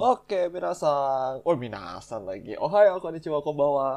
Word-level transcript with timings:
Oke, 0.00 0.48
minasan. 0.48 1.44
Oh, 1.44 1.52
minasan 1.52 2.24
lagi. 2.24 2.56
Ohayo, 2.56 2.96
konnichiwa, 3.04 3.44
konbawa. 3.44 3.88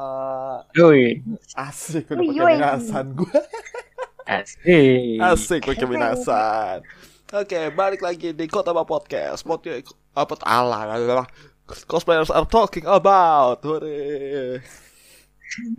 Yoi. 0.76 1.24
Asik, 1.56 2.12
udah 2.12 2.20
pakai 2.20 2.44
minasan 2.60 3.06
gue. 3.16 3.40
Asik. 4.28 5.16
Asik 5.16 5.60
pakai 5.64 5.86
minasan. 5.88 6.84
Oke, 7.32 7.72
balik 7.72 8.04
lagi 8.04 8.36
di 8.36 8.44
Kota 8.44 8.76
Ba 8.76 8.84
Podcast. 8.84 9.48
Podcast 9.48 9.96
apa 10.12 10.36
ala 10.44 10.92
adalah 10.92 11.24
cosplayers 11.88 12.28
are 12.28 12.44
talking 12.44 12.84
about. 12.84 13.64
Hore. 13.64 14.60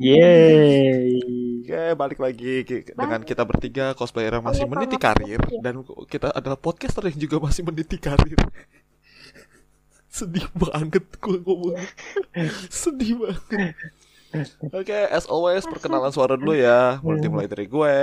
Yeay. 0.02 1.22
Oke, 1.62 1.84
balik 1.94 2.20
lagi 2.22 2.66
dengan 2.98 3.22
kita 3.22 3.46
bertiga 3.46 3.94
cosplayer 3.94 4.40
yang 4.40 4.46
masih 4.46 4.66
Oh, 4.66 4.70
iya, 4.70 4.74
meniti 4.74 4.98
karir 4.98 5.42
dan 5.62 5.86
kita 6.10 6.34
adalah 6.34 6.58
podcaster 6.58 7.04
yang 7.14 7.20
juga 7.30 7.38
masih 7.44 7.62
meniti 7.62 8.02
karir. 8.02 8.40
Sedih 10.16 10.48
banget 10.56 11.04
gue 11.20 11.38
ngomong. 11.44 11.76
Sedih 12.72 13.20
banget. 13.20 13.76
Oke, 14.72 14.96
as 15.12 15.28
always 15.28 15.64
perkenalan 15.64 16.12
suara 16.12 16.40
dulu 16.40 16.56
ya. 16.56 17.00
Mulai 17.04 17.20
dimulai 17.20 17.48
dari 17.48 17.68
gue. 17.68 17.96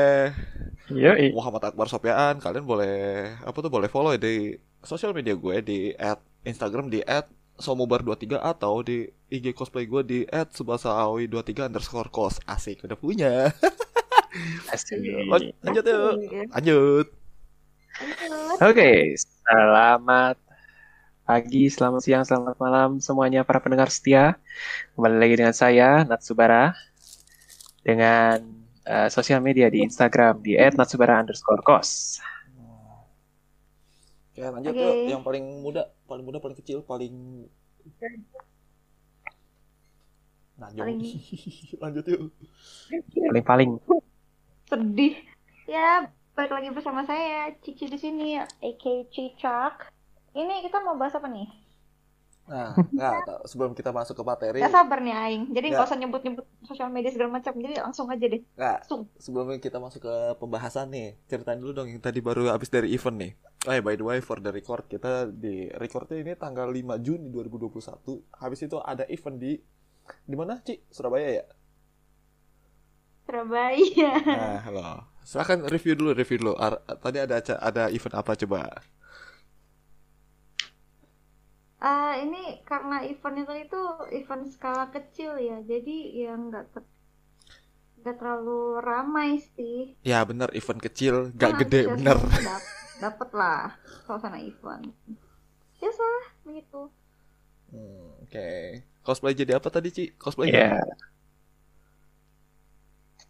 Yoi. 0.93 1.33
Muhammad 1.33 1.73
Akbar 1.73 1.89
Sopian. 1.89 2.37
Kalian 2.37 2.69
boleh 2.69 2.97
apa 3.41 3.57
tuh 3.57 3.73
boleh 3.73 3.89
follow 3.89 4.13
ya 4.13 4.21
di 4.21 4.57
sosial 4.85 5.17
media 5.17 5.33
gue 5.33 5.57
di 5.65 5.79
at 5.97 6.21
Instagram 6.45 6.93
di 6.93 7.01
at 7.01 7.29
somobar23 7.57 8.41
atau 8.41 8.81
di 8.81 9.05
IG 9.29 9.53
cosplay 9.53 9.85
gue 9.87 10.03
di 10.03 10.21
at 10.29 10.53
subasaoi23 10.53 11.69
underscore 11.69 12.13
kos. 12.13 12.41
Asik, 12.45 12.85
udah 12.85 12.97
punya. 12.97 13.53
Asik. 14.73 15.01
Lan- 15.29 15.53
Lanjut 15.65 15.85
yuk. 15.85 16.13
Lanjut. 16.53 17.07
Oke, 18.65 19.13
selamat 19.21 20.41
pagi, 21.23 21.71
selamat 21.71 22.03
siang, 22.03 22.25
selamat 22.27 22.57
malam 22.59 22.91
semuanya 22.99 23.47
para 23.47 23.63
pendengar 23.63 23.89
setia. 23.89 24.37
Kembali 24.99 25.17
lagi 25.17 25.35
dengan 25.39 25.55
saya 25.55 26.03
Natsubara 26.03 26.75
dengan 27.83 28.43
eh, 28.83 29.09
sosial 29.09 29.39
media 29.39 29.71
di 29.71 29.83
Instagram 29.87 30.43
di 30.43 30.59
@natsubara 30.59 31.23
underscore 31.23 31.63
kos. 31.63 32.19
Oke, 34.33 34.43
lanjut 34.43 34.73
Oke. 34.75 34.83
yuk. 34.83 34.95
Yang 35.13 35.23
paling 35.23 35.45
muda, 35.63 35.83
paling 36.09 36.25
muda, 36.25 36.39
paling 36.43 36.59
kecil, 36.59 36.83
paling 36.83 37.47
Najong. 40.59 40.79
Paling- 40.79 41.01
lanjut 41.83 42.05
yuk. 42.09 42.21
Paling 43.15 43.45
paling. 43.47 43.71
Sedih. 44.67 45.15
Ya, 45.69 46.11
balik 46.35 46.51
lagi 46.51 46.69
bersama 46.75 47.07
saya 47.07 47.55
Cici 47.63 47.87
di 47.87 47.99
sini, 48.01 48.41
aka 48.41 48.95
Cicak. 49.15 49.92
Ini 50.33 50.65
kita 50.65 50.81
mau 50.81 50.97
bahas 50.97 51.13
apa 51.13 51.29
nih? 51.29 51.49
Nah, 52.43 52.75
nggak 52.75 53.47
sebelum 53.47 53.71
kita 53.73 53.95
masuk 53.95 54.19
ke 54.19 54.25
materi, 54.27 54.59
Gak 54.61 54.75
sabar 54.75 54.99
nih 54.99 55.15
Aing. 55.15 55.43
Jadi 55.55 55.67
nggak 55.73 55.87
usah 55.87 55.95
nyebut-nyebut 55.95 56.45
sosial 56.67 56.91
media 56.91 57.15
segala 57.15 57.39
macam. 57.39 57.55
Jadi 57.55 57.75
langsung 57.79 58.11
aja 58.11 58.27
deh. 58.27 58.43
nggak 58.59 58.79
Langsung. 58.83 59.07
sebelum 59.15 59.47
kita 59.63 59.79
masuk 59.79 60.03
ke 60.03 60.15
pembahasan 60.43 60.91
nih, 60.91 61.17
ceritain 61.31 61.63
dulu 61.63 61.71
dong 61.73 61.89
yang 61.89 62.03
tadi 62.03 62.19
baru 62.19 62.51
habis 62.51 62.67
dari 62.69 62.91
event 62.91 63.17
nih. 63.23 63.33
Oh 63.63 63.73
ya, 63.73 63.81
by 63.81 63.95
the 63.95 64.03
way, 64.03 64.19
for 64.19 64.43
the 64.43 64.51
record 64.51 64.91
kita 64.91 65.31
di 65.31 65.71
recordnya 65.79 66.19
ini 66.19 66.33
tanggal 66.35 66.67
5 66.67 66.99
Juni 66.99 67.31
2021. 67.31 68.27
Habis 68.35 68.61
itu 68.67 68.77
ada 68.83 69.07
event 69.07 69.39
di 69.39 69.53
di 70.27 70.35
mana, 70.35 70.59
Ci? 70.67 70.83
Surabaya 70.91 71.29
ya? 71.31 71.45
Surabaya. 73.23 74.13
Nah, 74.19 74.59
halo. 74.67 74.83
Silakan 75.23 75.71
review 75.71 75.95
dulu, 75.95 76.11
review 76.13 76.43
dulu. 76.43 76.55
Ar- 76.59 76.83
tadi 76.99 77.23
ada 77.23 77.39
ada 77.39 77.85
event 77.95 78.15
apa 78.19 78.35
coba? 78.35 78.83
Ah, 81.91 82.13
ini 82.25 82.39
karena 82.71 82.97
event 83.11 83.37
itu 83.43 83.53
itu 83.65 83.81
event 84.19 84.43
skala 84.55 84.85
kecil 84.95 85.33
ya. 85.49 85.57
Jadi 85.71 85.91
ya 86.21 86.31
nggak 86.45 86.65
ter- 86.73 86.91
nggak 87.99 88.17
terlalu 88.21 88.61
ramai 88.89 89.31
sih. 89.55 89.77
Ya 90.11 90.19
bener, 90.29 90.51
event 90.59 90.81
kecil, 90.87 91.15
gak 91.39 91.53
Nah, 91.53 91.59
gede, 91.63 91.83
antusiasme 91.83 91.95
bener. 91.95 92.19
dap- 92.47 92.73
Dapet 93.03 93.29
lah 93.41 93.61
suasana 94.05 94.39
event. 94.51 94.87
Biasa 95.81 96.09
begitu. 96.47 96.81
Hmm, 97.73 98.07
Oke. 98.25 98.41
Cosplay 99.07 99.35
jadi 99.35 99.53
apa 99.59 99.69
tadi, 99.73 99.89
Ci? 99.97 100.05
Cosplay 100.21 100.51
Ya, 100.53 100.81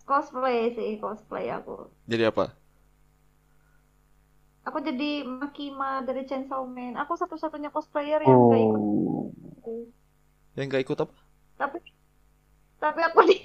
Cosplay 0.09 0.61
sih, 0.77 0.91
cosplay 1.03 1.47
aku. 1.59 1.77
jadi 2.07 2.31
apa? 2.31 2.55
Aku 4.63 4.79
jadi 4.79 5.27
Makima 5.27 6.07
dari 6.07 6.23
Chainsaw 6.23 6.63
Man. 6.67 6.95
Aku 6.95 7.19
satu-satunya 7.19 7.75
cosplayer 7.75 8.23
yang 8.23 8.39
nggak 8.47 8.63
ikut. 8.63 8.83
oh, 9.67 9.87
Yang 10.55 10.67
gak 10.71 10.83
ikut 10.87 10.99
apa? 11.03 11.17
Tapi 11.59 11.79
tapi 12.83 13.01
aku 13.07 13.21
di 13.27 13.39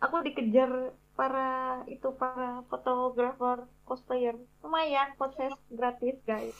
aku 0.00 0.16
dikejar 0.24 0.92
para 1.16 1.80
itu 1.88 2.08
para 2.16 2.64
fotografer 2.68 3.64
cosplayer. 3.84 4.36
Lumayan, 4.64 5.12
proses 5.20 5.52
gratis 5.68 6.16
guys. 6.24 6.56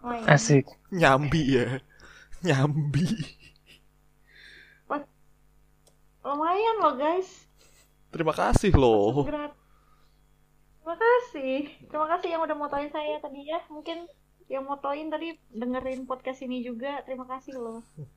Lumayan. 0.00 0.26
asik. 0.28 0.68
Nyambi 0.92 1.42
ya. 1.56 1.66
Nyambi. 2.44 3.06
Lumayan 6.22 6.76
loh 6.78 6.94
guys. 6.94 7.50
Terima 8.14 8.30
kasih 8.30 8.70
loh. 8.78 9.26
Gratis. 9.26 9.61
Terima 10.82 10.98
kasih. 10.98 11.70
Terima 11.86 12.06
kasih 12.10 12.28
yang 12.34 12.42
udah 12.42 12.56
motoin 12.58 12.90
saya 12.90 13.22
tadi 13.22 13.46
ya. 13.46 13.62
Mungkin 13.70 14.02
yang 14.50 14.66
motoin 14.66 15.06
tadi 15.14 15.38
dengerin 15.54 16.10
podcast 16.10 16.42
ini 16.42 16.66
juga. 16.66 17.06
Terima 17.06 17.22
kasih 17.30 17.54
loh. 17.54 17.80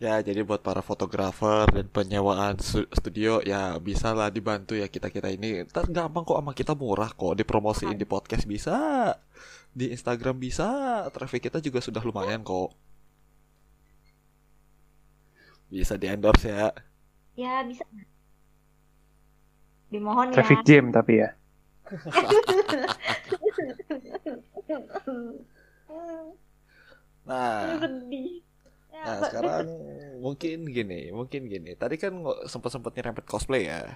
Ya, 0.00 0.16
jadi 0.24 0.40
buat 0.40 0.64
para 0.64 0.80
fotografer 0.80 1.68
dan 1.68 1.84
penyewaan 1.92 2.56
stu- 2.56 2.88
studio 2.88 3.44
ya 3.44 3.76
bisa 3.76 4.16
lah 4.16 4.32
dibantu 4.32 4.72
ya 4.72 4.88
kita-kita 4.88 5.28
ini. 5.28 5.68
Ntar 5.68 5.92
gampang 5.92 6.24
kok 6.24 6.40
sama 6.40 6.56
kita 6.56 6.72
murah 6.72 7.12
kok 7.12 7.36
dipromosiin 7.36 8.00
di 8.00 8.08
podcast 8.08 8.48
bisa. 8.48 9.12
Di 9.76 9.92
Instagram 9.92 10.40
bisa. 10.40 11.04
Traffic 11.12 11.52
kita 11.52 11.60
juga 11.60 11.84
sudah 11.84 12.00
lumayan 12.00 12.40
kok. 12.40 12.72
Bisa 15.68 16.00
di-endorse 16.00 16.48
ya. 16.48 16.72
Ya 17.36 17.60
bisa. 17.68 17.84
Dimohon 19.92 20.32
Traffic 20.32 20.64
ya. 20.64 20.80
jam 20.80 20.96
tapi 20.96 21.20
ya. 21.20 21.36
Nah, 27.26 27.78
Sedih. 27.78 28.42
Ya, 28.90 29.02
Nah 29.06 29.18
sekarang 29.30 29.66
mungkin 30.18 30.66
gini, 30.66 31.14
mungkin 31.14 31.46
gini. 31.46 31.78
Tadi 31.78 31.94
kan 31.94 32.10
sempat 32.50 32.74
sempat 32.74 32.90
nyerempet 32.98 33.22
cosplay 33.22 33.70
ya. 33.70 33.86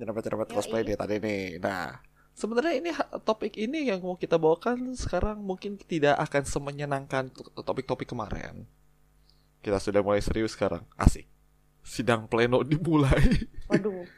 Nyerempet 0.00 0.22
nyerempet 0.24 0.48
Yoi. 0.48 0.56
cosplay 0.56 0.80
nih 0.80 0.96
tadi 0.96 1.16
nih. 1.20 1.44
Nah 1.60 2.00
sebenarnya 2.32 2.74
ini 2.80 2.90
topik 3.28 3.60
ini 3.60 3.92
yang 3.92 4.00
mau 4.00 4.16
kita 4.16 4.40
bawakan 4.40 4.96
sekarang 4.96 5.44
mungkin 5.44 5.76
tidak 5.76 6.16
akan 6.16 6.42
semenyenangkan 6.48 7.28
to- 7.28 7.52
topik-topik 7.60 8.08
kemarin. 8.08 8.64
Kita 9.60 9.76
sudah 9.78 10.00
mulai 10.00 10.24
serius 10.24 10.56
sekarang, 10.56 10.82
asik. 10.96 11.28
Sidang 11.84 12.26
pleno 12.26 12.64
dimulai. 12.64 13.44
Waduh. 13.68 14.08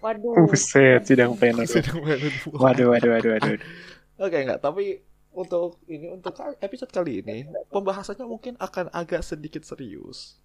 Waduh. 0.00 0.48
Buset, 0.48 1.04
sidang 1.04 1.36
pleno. 1.36 1.64
Sidang 1.68 2.00
pleno. 2.00 2.28
Waduh, 2.52 2.86
waduh, 2.92 3.10
waduh, 3.14 3.30
waduh. 3.36 3.58
Oke 4.20 4.36
enggak, 4.40 4.60
tapi 4.60 5.00
untuk 5.32 5.78
ini 5.86 6.10
untuk 6.10 6.34
episode 6.60 6.90
kali 6.90 7.22
ini 7.22 7.46
pembahasannya 7.70 8.26
mungkin 8.26 8.56
akan 8.58 8.90
agak 8.92 9.22
sedikit 9.22 9.62
serius. 9.62 10.40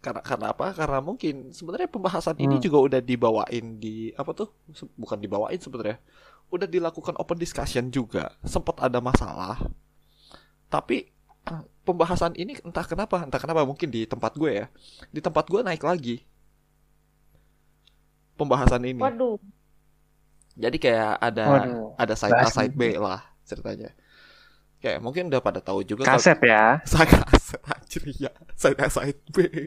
Karena 0.00 0.24
karena 0.24 0.46
apa? 0.56 0.72
Karena 0.72 0.98
mungkin 1.04 1.52
sebenarnya 1.52 1.88
pembahasan 1.88 2.36
ini 2.40 2.56
Hmm. 2.56 2.64
juga 2.64 2.78
udah 2.80 3.00
dibawain 3.04 3.76
di 3.76 4.16
apa 4.16 4.32
tuh? 4.32 4.48
Bukan 4.96 5.20
dibawain 5.20 5.60
sebenarnya. 5.60 6.00
Udah 6.48 6.64
dilakukan 6.64 7.14
open 7.20 7.36
discussion 7.36 7.92
juga. 7.92 8.32
Sempat 8.42 8.80
ada 8.80 8.96
masalah. 9.04 9.60
Tapi 10.72 11.12
pembahasan 11.86 12.32
ini 12.36 12.56
entah 12.64 12.84
kenapa, 12.88 13.20
entah 13.24 13.40
kenapa 13.40 13.64
mungkin 13.68 13.92
di 13.92 14.08
tempat 14.08 14.36
gue 14.40 14.64
ya. 14.64 14.66
Di 15.12 15.20
tempat 15.20 15.44
gue 15.52 15.60
naik 15.60 15.84
lagi. 15.84 16.24
Pembahasan 18.40 18.80
ini. 18.82 18.96
Waduh. 18.96 19.36
Jadi 20.56 20.76
kayak 20.80 21.20
ada 21.20 21.44
Waduh. 21.46 21.92
ada 21.94 22.14
side 22.16 22.32
A 22.34 22.48
side 22.48 22.72
B 22.72 22.96
lah 22.96 23.20
ceritanya. 23.44 23.92
Kayak 24.80 25.04
mungkin 25.04 25.28
udah 25.28 25.44
pada 25.44 25.60
tahu 25.60 25.84
juga 25.84 26.08
kalau- 26.08 26.16
Kaset 26.16 26.40
ya. 26.40 26.80
Saya 26.90 27.04
kaset 27.04 27.60
anjir 27.68 28.02
ya. 28.16 28.32
Side 28.56 28.80
A 28.80 28.88
side 28.88 29.20
B. 29.28 29.36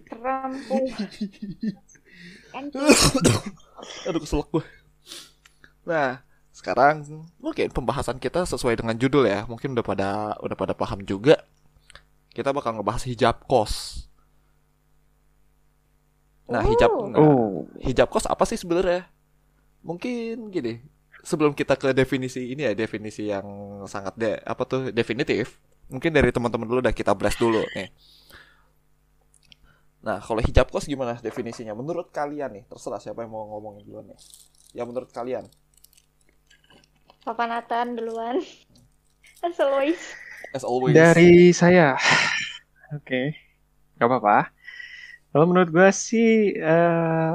Aduh 4.08 4.20
keselak 4.22 4.48
gue. 4.50 4.66
Nah, 5.84 6.24
sekarang 6.54 7.04
mungkin 7.38 7.68
pembahasan 7.74 8.18
kita 8.18 8.46
sesuai 8.48 8.80
dengan 8.80 8.96
judul 8.96 9.28
ya. 9.28 9.44
Mungkin 9.46 9.76
udah 9.76 9.86
pada 9.86 10.10
udah 10.40 10.58
pada 10.58 10.74
paham 10.78 11.02
juga. 11.04 11.42
Kita 12.34 12.50
bakal 12.50 12.78
ngebahas 12.80 13.04
hijab 13.06 13.46
kos. 13.46 14.06
Nah, 16.52 16.64
hijab 16.68 16.92
Oh. 16.92 17.08
nah, 17.10 17.20
Oh, 17.20 17.66
hijab 17.82 18.08
kos 18.12 18.28
apa 18.28 18.44
sih 18.50 18.60
sebenarnya? 18.60 19.08
Mungkin 19.84 20.50
gini. 20.54 20.74
sebelum 21.24 21.56
kita 21.56 21.80
ke 21.80 21.96
definisi 21.96 22.52
ini 22.52 22.68
ya, 22.68 22.76
definisi 22.76 23.32
yang 23.32 23.48
sangat 23.88 24.14
de 24.20 24.32
apa 24.44 24.64
tuh 24.68 24.92
definitif. 24.92 25.56
Mungkin 25.88 26.12
dari 26.12 26.36
teman-teman 26.36 26.68
dulu 26.68 26.80
udah 26.84 26.92
kita 26.92 27.16
blast 27.16 27.40
dulu 27.40 27.64
nih. 27.76 27.88
Nah, 30.04 30.20
kalau 30.20 30.42
hijab 30.44 30.68
kos 30.68 30.86
gimana 30.92 31.16
definisinya? 31.24 31.72
Menurut 31.80 32.12
kalian 32.12 32.52
nih, 32.60 32.64
terserah 32.68 33.00
siapa 33.00 33.24
yang 33.24 33.32
mau 33.32 33.48
ngomongin 33.56 33.84
duluan 33.88 34.06
nih. 34.12 34.20
Ya 34.76 34.84
menurut 34.84 35.10
kalian. 35.16 35.48
Papanatan 37.24 37.96
duluan. 37.96 38.38
As 39.44 39.60
always. 39.60 40.02
As 40.52 40.64
always. 40.68 40.96
Dari 40.96 41.52
saya, 41.56 41.96
oke, 42.98 43.22
nggak 43.98 44.08
apa-apa. 44.10 44.52
Kalau 45.34 45.46
menurut 45.50 45.70
gue 45.74 45.90
sih 45.90 46.54
eh, 46.54 47.34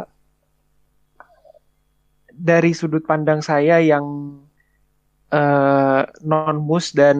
dari 2.30 2.70
sudut 2.70 3.02
pandang 3.02 3.42
saya 3.42 3.82
yang 3.82 4.06
eh, 5.34 6.02
non 6.22 6.56
mus 6.62 6.94
dan 6.94 7.18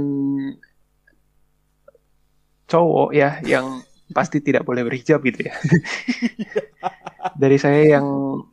cowok 2.71 3.11
ya, 3.11 3.43
yang 3.43 3.83
pasti 4.17 4.39
tidak 4.41 4.63
boleh 4.65 4.87
berhijab 4.87 5.21
gitu 5.27 5.51
ya. 5.51 5.55
dari 7.43 7.59
saya 7.59 7.99
yang 7.99 8.07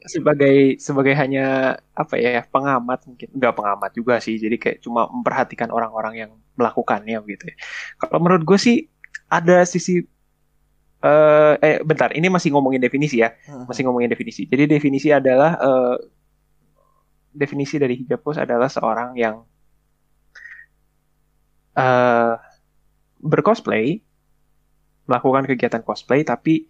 sebagai 0.06 0.82
sebagai 0.82 1.14
hanya 1.14 1.78
apa 1.94 2.18
ya 2.18 2.42
pengamat 2.50 3.06
mungkin 3.06 3.30
nggak 3.34 3.54
pengamat 3.56 3.92
juga 3.94 4.18
sih 4.18 4.42
jadi 4.42 4.58
kayak 4.58 4.78
cuma 4.82 5.06
memperhatikan 5.10 5.70
orang-orang 5.70 6.26
yang 6.26 6.32
melakukannya 6.58 7.18
gitu 7.30 7.46
ya 7.54 7.56
kalau 8.02 8.20
menurut 8.26 8.44
gue 8.44 8.58
sih 8.58 8.78
ada 9.30 9.66
sisi 9.66 10.06
eh 11.04 11.54
eh 11.66 11.76
bentar 11.84 12.10
ini 12.18 12.28
masih 12.32 12.50
ngomongin 12.54 12.82
definisi 12.82 13.20
ya. 13.24 13.36
Masih 13.70 13.84
ngomongin 13.86 14.12
definisi. 14.14 14.48
Jadi 14.48 14.64
definisi 14.70 15.10
adalah 15.12 15.52
eh, 15.60 15.96
definisi 17.36 17.76
dari 17.78 17.96
hijab 18.02 18.20
kos 18.26 18.38
adalah 18.42 18.70
seorang 18.72 19.14
yang 19.20 19.36
eh 21.76 22.34
bercosplay 23.22 24.02
melakukan 25.06 25.46
kegiatan 25.50 25.84
cosplay 25.86 26.26
tapi 26.26 26.66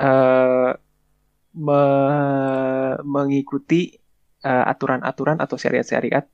eh 0.00 0.70
me- 1.66 2.98
mengikuti 3.04 3.80
eh, 4.44 4.64
aturan-aturan 4.72 5.38
atau 5.44 5.56
syariat-syariat 5.60 6.24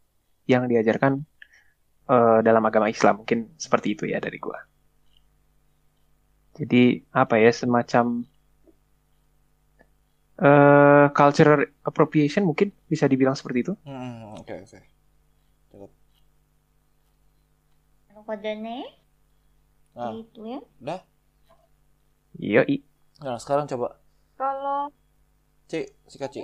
yang 0.48 0.64
diajarkan 0.70 1.12
eh, 2.10 2.38
dalam 2.46 2.62
agama 2.69 2.88
Islam. 2.90 3.25
Mungkin 3.25 3.54
seperti 3.58 3.88
itu 3.98 4.04
ya 4.08 4.19
dari 4.22 4.38
gua. 4.40 4.58
Jadi 6.58 6.76
apa 7.20 7.34
ya 7.44 7.50
semacam 7.60 8.05
eh 10.49 11.06
cultural 11.19 11.60
appropriation 11.90 12.43
mungkin 12.49 12.69
bisa 12.93 13.05
dibilang 13.10 13.37
seperti 13.38 13.58
itu. 13.66 13.72
Hmm, 13.84 14.34
oke 14.38 14.55
oke. 14.62 14.78
Kodenya 18.26 18.76
Nah, 19.94 20.14
gitu 20.14 20.40
ya. 20.50 20.58
udah. 20.82 21.00
Iya, 22.38 22.61
i. 22.75 22.76
Nah, 23.22 23.37
sekarang 23.43 23.66
coba 23.70 23.87
Kalau 24.38 24.88
Ci, 25.69 25.81
sikat 26.08 26.31
Ci. 26.34 26.43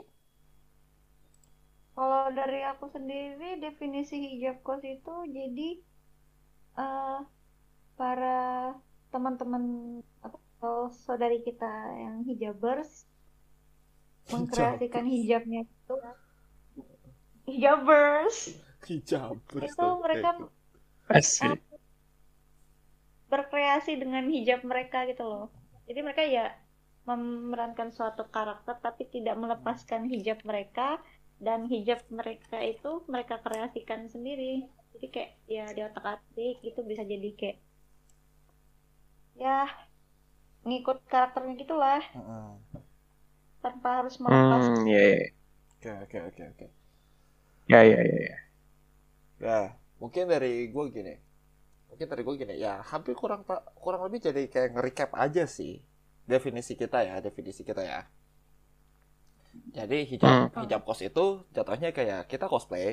kalau 1.96 2.24
dari 2.38 2.60
aku 2.72 2.86
sendiri 2.94 3.48
definisi 3.64 4.14
hijab 4.24 4.56
kos 4.66 4.82
itu 4.94 5.14
jadi 5.36 5.68
eh 6.78 7.18
para 7.98 8.36
teman-teman 9.14 9.62
atau 10.18 10.90
saudari 11.06 11.38
kita 11.46 11.70
yang 11.94 12.26
hijabers 12.26 13.06
mengkreasikan 14.34 15.06
hijabnya 15.06 15.62
itu 15.62 15.94
hijabers 17.46 18.58
Hijab. 18.84 19.40
itu 19.64 19.86
mereka 20.04 20.30
Asik. 21.08 21.60
berkreasi 23.32 23.96
dengan 23.96 24.28
hijab 24.28 24.60
mereka 24.64 25.08
gitu 25.08 25.24
loh. 25.24 25.46
Jadi 25.88 26.00
mereka 26.04 26.22
ya 26.24 26.52
memerankan 27.04 27.92
suatu 27.92 28.28
karakter 28.28 28.80
tapi 28.80 29.08
tidak 29.12 29.36
melepaskan 29.36 30.08
hijab 30.08 30.40
mereka 30.44 31.00
dan 31.40 31.68
hijab 31.68 32.00
mereka 32.08 32.60
itu 32.60 33.04
mereka 33.08 33.40
kreasikan 33.40 34.08
sendiri. 34.08 34.68
Jadi 34.96 35.06
kayak 35.12 35.30
ya 35.48 35.64
di 35.72 35.80
otak 35.84 36.20
atik 36.20 36.60
itu 36.64 36.80
bisa 36.84 37.04
jadi 37.04 37.28
kayak 37.36 37.58
ya 39.36 39.68
ngikut 40.66 40.98
karakternya 41.12 41.54
gitulah 41.62 42.02
Heeh. 42.12 42.58
tanpa 43.62 43.88
harus 43.98 44.16
melepas. 44.24 44.64
Hmm, 44.66 44.86
ya, 44.86 44.98
ya, 45.08 45.30
Oke 45.78 45.88
oke 46.04 46.18
oke 46.28 46.42
oke. 46.50 46.66
ya, 47.68 47.82
ya, 47.84 47.96
ya, 48.02 48.16
ya. 48.28 48.44
Ya, 49.42 49.60
mungkin 50.02 50.24
dari 50.32 50.52
gue 50.74 50.84
gini. 50.96 51.14
Mungkin 51.90 52.06
dari 52.12 52.22
gue 52.26 52.34
gini, 52.42 52.54
ya 52.66 52.74
hampir 52.90 53.14
kurang 53.22 53.42
tak 53.48 53.62
kurang 53.82 54.02
lebih 54.06 54.20
jadi 54.28 54.42
kayak 54.52 54.70
nge-recap 54.76 55.10
aja 55.24 55.44
sih 55.58 55.74
definisi 56.32 56.74
kita 56.82 56.98
ya, 57.08 57.16
definisi 57.26 57.62
kita 57.68 57.82
ya. 57.92 58.00
Jadi 59.78 59.98
hijab 60.10 60.34
Hmm. 60.42 60.48
hijab 60.60 60.80
kos 60.88 61.00
itu 61.08 61.24
jatuhnya 61.56 61.90
kayak 61.96 62.20
kita 62.32 62.46
cosplay 62.52 62.88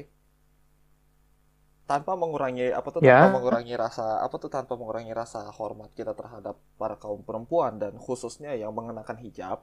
tanpa 1.91 2.11
mengurangi 2.21 2.65
apa 2.79 2.87
tuh 2.95 3.01
Ya. 3.01 3.19
tanpa 3.19 3.27
mengurangi 3.35 3.73
rasa 3.83 4.05
apa 4.25 4.35
tuh 4.43 4.51
tanpa 4.55 4.73
mengurangi 4.81 5.13
rasa 5.21 5.39
hormat 5.57 5.89
kita 5.99 6.13
terhadap 6.19 6.55
para 6.81 6.95
kaum 7.03 7.21
perempuan 7.27 7.73
dan 7.83 7.93
khususnya 8.05 8.51
yang 8.61 8.71
mengenakan 8.79 9.17
hijab 9.25 9.59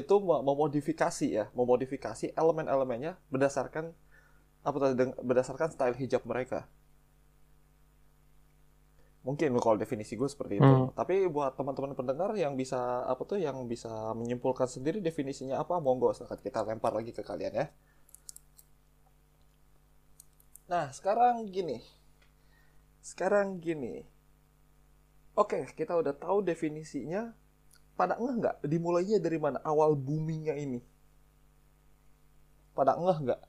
itu 0.00 0.14
mem- 0.28 0.44
memodifikasi 0.50 1.26
ya, 1.38 1.44
memodifikasi 1.60 2.26
elemen-elemennya 2.40 3.12
berdasarkan 3.32 3.84
apa 4.68 4.76
tuh 4.82 4.88
berdasarkan 5.28 5.68
style 5.74 5.96
hijab 6.02 6.22
mereka. 6.32 6.60
Mungkin 9.26 9.50
kalau 9.58 9.74
definisi 9.74 10.14
gue 10.14 10.28
seperti 10.30 10.62
itu. 10.62 10.62
Hmm. 10.62 10.94
Tapi 10.94 11.26
buat 11.26 11.58
teman-teman 11.58 11.98
pendengar 11.98 12.30
yang 12.38 12.54
bisa 12.54 13.02
apa 13.12 13.22
tuh 13.26 13.38
yang 13.42 13.56
bisa 13.66 13.90
menyimpulkan 14.14 14.70
sendiri 14.70 15.02
definisinya 15.02 15.58
apa, 15.58 15.82
monggo 15.82 16.14
silakan 16.14 16.38
kita 16.46 16.60
lempar 16.62 16.92
lagi 16.94 17.10
ke 17.10 17.22
kalian 17.26 17.52
ya. 17.60 17.66
Nah, 20.66 20.90
sekarang 20.90 21.46
gini. 21.46 21.78
Sekarang 22.98 23.62
gini. 23.62 24.02
Oke, 25.38 25.62
kita 25.78 25.94
udah 25.94 26.10
tahu 26.10 26.42
definisinya. 26.42 27.30
Pada 27.94 28.18
ngeh 28.18 28.34
nggak? 28.42 28.56
Dimulainya 28.66 29.22
dari 29.22 29.38
mana? 29.38 29.62
Awal 29.62 29.94
boomingnya 29.94 30.58
ini. 30.58 30.82
Pada 32.74 32.98
ngeh 32.98 33.18
nggak? 33.30 33.40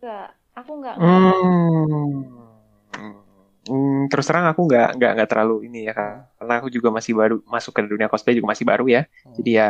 Enggak, 0.00 0.28
aku 0.56 0.70
enggak 0.80 0.96
Hmm. 0.96 2.40
Hmm, 3.70 4.08
terus 4.10 4.26
terang 4.26 4.48
aku 4.50 4.66
nggak 4.66 4.98
nggak 4.98 5.10
nggak 5.14 5.28
terlalu 5.30 5.70
ini 5.70 5.86
ya 5.86 5.94
karena 5.94 6.54
aku 6.58 6.72
juga 6.72 6.88
masih 6.90 7.12
baru 7.14 7.36
masuk 7.46 7.70
ke 7.76 7.86
dunia 7.86 8.10
cosplay 8.10 8.34
juga 8.34 8.50
masih 8.50 8.66
baru 8.66 8.88
ya. 8.88 9.06
Hmm. 9.22 9.36
Jadi 9.36 9.50
ya 9.56 9.66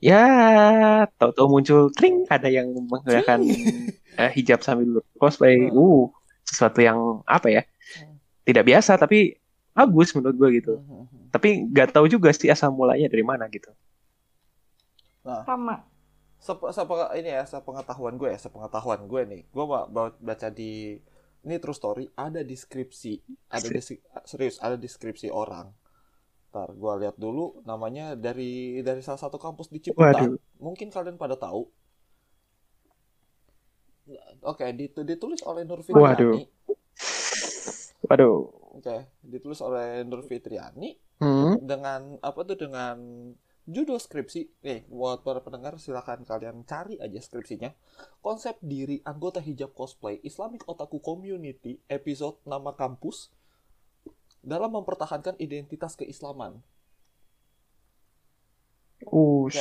ya 0.00 0.22
tahu-tahu 1.16 1.46
muncul 1.48 1.80
tring 1.92 2.28
ada 2.28 2.46
yang 2.52 2.68
menggunakan 2.72 3.40
eh, 4.20 4.30
hijab 4.36 4.60
sambil 4.60 5.00
cosplay. 5.16 5.68
Hmm. 5.68 5.76
Uh, 5.76 6.04
sesuatu 6.46 6.78
yang 6.78 7.26
apa 7.26 7.50
ya? 7.50 7.62
Hmm. 7.98 8.16
Tidak 8.46 8.62
biasa 8.62 8.94
tapi 8.96 9.34
bagus 9.74 10.14
menurut 10.14 10.36
gue 10.38 10.48
gitu. 10.62 10.74
Hmm. 10.78 11.28
Tapi 11.34 11.68
nggak 11.68 11.92
tahu 11.92 12.06
juga 12.08 12.30
sih 12.32 12.48
asal 12.48 12.72
mulanya 12.72 13.10
dari 13.10 13.26
mana 13.26 13.50
gitu. 13.50 13.68
Nah, 15.26 15.42
sama. 15.42 15.82
sep 16.38 16.62
sepe- 16.70 17.10
ini 17.18 17.32
ya, 17.32 17.42
sepengetahuan 17.42 18.14
gue 18.14 18.30
ya, 18.30 18.38
sepengetahuan 18.38 19.08
gue 19.10 19.22
nih. 19.26 19.42
Gue 19.50 19.64
ba- 19.66 19.88
ba- 19.90 20.14
baca 20.14 20.48
di 20.52 21.00
ini 21.42 21.56
true 21.58 21.74
story 21.74 22.06
ada 22.14 22.46
deskripsi, 22.46 23.22
ada 23.50 23.66
desi- 23.66 24.02
serius 24.22 24.62
ada 24.62 24.78
deskripsi 24.78 25.30
orang. 25.34 25.74
Ntar 26.56 26.72
gue 26.72 26.92
lihat 27.04 27.20
dulu 27.20 27.60
namanya 27.68 28.16
dari 28.16 28.80
dari 28.80 29.04
salah 29.04 29.20
satu 29.20 29.36
kampus 29.36 29.68
di 29.68 29.76
Ciputat. 29.84 30.24
Waduh. 30.24 30.40
Mungkin 30.56 30.88
kalian 30.88 31.20
pada 31.20 31.36
tahu. 31.36 31.68
Oke, 34.40 34.64
ditu- 34.72 35.04
ditulis 35.04 35.44
oleh 35.44 35.68
Nur 35.68 35.84
Fitriani. 35.84 36.00
Waduh. 36.00 36.34
Waduh. 38.08 38.38
Oke, 38.80 38.96
ditulis 39.20 39.60
oleh 39.60 40.00
Nur 40.08 40.24
Fitriani 40.24 40.96
Hmm. 41.16 41.60
dengan 41.60 42.16
apa 42.20 42.40
tuh 42.44 42.56
dengan 42.56 42.96
judul 43.66 43.98
skripsi 43.98 44.62
nih 44.62 44.84
buat 44.86 45.24
para 45.26 45.40
pendengar 45.42 45.76
silahkan 45.76 46.22
kalian 46.22 46.62
cari 46.62 47.00
aja 47.02 47.18
skripsinya 47.18 47.74
konsep 48.22 48.54
diri 48.62 49.02
anggota 49.02 49.42
hijab 49.42 49.74
cosplay 49.74 50.22
Islamic 50.22 50.62
Otaku 50.70 51.02
Community 51.02 51.82
episode 51.90 52.38
nama 52.46 52.76
kampus 52.78 53.34
dalam 54.46 54.70
mempertahankan 54.72 55.34
identitas 55.42 55.98
keislaman 55.98 56.62
Uh, 59.12 59.44
Oke. 59.44 59.60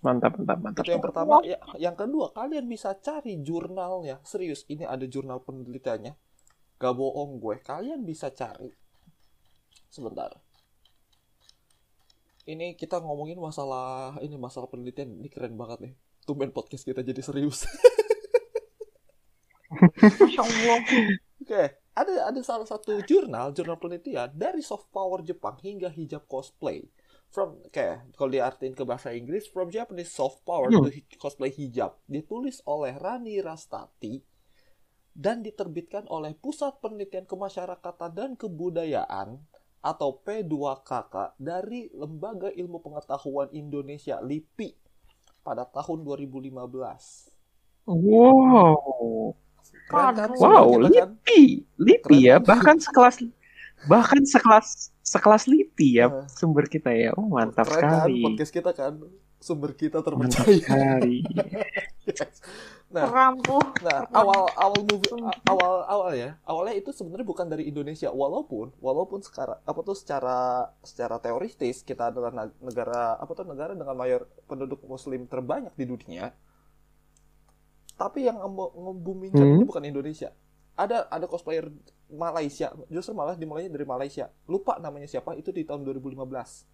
mantap 0.00 0.32
mantap 0.40 0.58
mantap. 0.64 0.80
itu 0.80 0.96
yang 0.96 1.04
pertama 1.04 1.44
ya 1.44 1.60
yang 1.76 1.92
kedua 1.92 2.32
kalian 2.32 2.64
bisa 2.64 2.96
cari 3.04 3.36
jurnalnya 3.44 4.16
serius 4.24 4.64
ini 4.72 4.88
ada 4.88 5.04
jurnal 5.04 5.44
penelitiannya 5.44 6.16
gak 6.80 6.94
bohong 6.96 7.36
gue 7.36 7.60
kalian 7.60 8.00
bisa 8.00 8.32
cari 8.32 8.72
sebentar 9.92 10.32
ini 12.42 12.74
kita 12.74 12.98
ngomongin 12.98 13.38
masalah 13.38 14.18
ini 14.18 14.34
masalah 14.34 14.66
penelitian 14.66 15.14
ini 15.14 15.30
keren 15.30 15.54
banget 15.54 15.78
nih. 15.78 15.94
Tumben 16.26 16.50
podcast 16.50 16.82
kita 16.82 17.02
jadi 17.02 17.22
serius. 17.22 17.66
Masya 20.02 20.42
Allah. 20.42 20.78
Oke, 21.42 21.62
ada 21.92 22.28
ada 22.28 22.40
salah 22.40 22.64
satu 22.64 23.04
jurnal, 23.04 23.52
jurnal 23.52 23.76
penelitian 23.76 24.32
dari 24.32 24.64
soft 24.64 24.88
power 24.88 25.20
Jepang 25.20 25.60
hingga 25.60 25.92
hijab 25.92 26.24
cosplay. 26.24 26.88
From 27.32 27.60
kayak 27.72 28.12
kalau 28.16 28.28
diartiin 28.28 28.76
ke 28.76 28.84
bahasa 28.84 29.12
Inggris, 29.12 29.48
from 29.48 29.72
Japanese 29.72 30.12
soft 30.12 30.44
power 30.44 30.68
Hmm. 30.68 30.84
to 30.84 30.92
hi- 30.92 31.04
cosplay 31.16 31.48
hijab, 31.48 31.96
ditulis 32.04 32.60
oleh 32.64 32.92
Rani 32.96 33.40
Rastati 33.40 34.20
dan 35.12 35.40
diterbitkan 35.40 36.08
oleh 36.08 36.32
Pusat 36.32 36.80
Penelitian 36.80 37.28
Kemasyarakatan 37.28 38.10
dan 38.12 38.30
Kebudayaan 38.36 39.40
atau 39.80 40.16
P2KK 40.20 41.36
dari 41.36 41.92
Lembaga 41.92 42.48
Ilmu 42.48 42.80
Pengetahuan 42.80 43.52
Indonesia 43.52 44.20
LIPI 44.20 44.72
pada 45.42 45.68
tahun 45.68 46.04
2015. 46.04 47.32
Wow. 47.84 49.34
Keren 49.86 50.14
kan? 50.14 50.28
Wow, 50.36 50.66
kan? 50.78 50.90
LIPI. 50.90 51.42
LIPI 51.76 52.00
Keren 52.02 52.20
ya, 52.22 52.34
kan? 52.38 52.46
bahkan 52.46 52.76
sekelas 52.78 53.16
bahkan 53.82 54.22
sekelas 54.22 54.68
sekelas 55.02 55.42
LIPI 55.46 55.88
ya 55.98 56.06
Eh. 56.06 56.26
sumber 56.30 56.66
kita 56.66 56.90
ya. 56.90 57.10
Oh, 57.14 57.26
mantap 57.26 57.66
Keren 57.66 57.82
kan 57.82 57.90
sekali. 58.06 58.22
podcast 58.22 58.52
kita 58.52 58.70
kan 58.72 58.94
sumber 59.42 59.74
kita 59.74 59.98
terpercaya. 60.00 60.54
sekali. 60.54 61.26
nah, 62.94 63.08
Rampuh. 63.08 63.62
nah 63.82 64.04
awal 64.12 64.46
awal 64.54 64.80
movie 64.84 65.10
awal 65.48 65.82
awal 65.82 66.10
ya 66.12 66.36
awalnya 66.44 66.76
itu 66.76 66.92
sebenarnya 66.92 67.24
bukan 67.24 67.46
dari 67.48 67.64
Indonesia 67.64 68.12
walaupun 68.12 68.70
walaupun 68.78 69.24
sekarang 69.24 69.56
apa 69.64 69.80
tuh 69.80 69.96
secara 69.96 70.68
secara 70.84 71.16
teoritis 71.16 71.80
kita 71.80 72.12
adalah 72.12 72.30
negara 72.60 73.16
apa 73.16 73.32
tuh 73.32 73.48
negara 73.48 73.72
dengan 73.72 73.96
mayor 73.96 74.28
penduduk 74.46 74.84
Muslim 74.84 75.24
terbanyak 75.26 75.72
di 75.74 75.84
dunia. 75.88 76.30
Tapi 77.96 78.26
yang 78.26 78.38
nge- 78.40 78.74
ngebumingkan 78.74 79.46
Hmm. 79.46 79.54
ini 79.54 79.64
bukan 79.64 79.84
Indonesia. 79.84 80.30
Ada 80.74 81.06
ada 81.08 81.26
cosplayer 81.28 81.68
Malaysia, 82.08 82.72
justru 82.88 83.12
malah 83.12 83.36
dimulainya 83.36 83.72
dari 83.72 83.84
Malaysia. 83.84 84.28
Lupa 84.48 84.76
namanya 84.80 85.08
siapa, 85.08 85.36
itu 85.36 85.52
di 85.52 85.64
tahun 85.64 85.84
2015. 85.84 86.64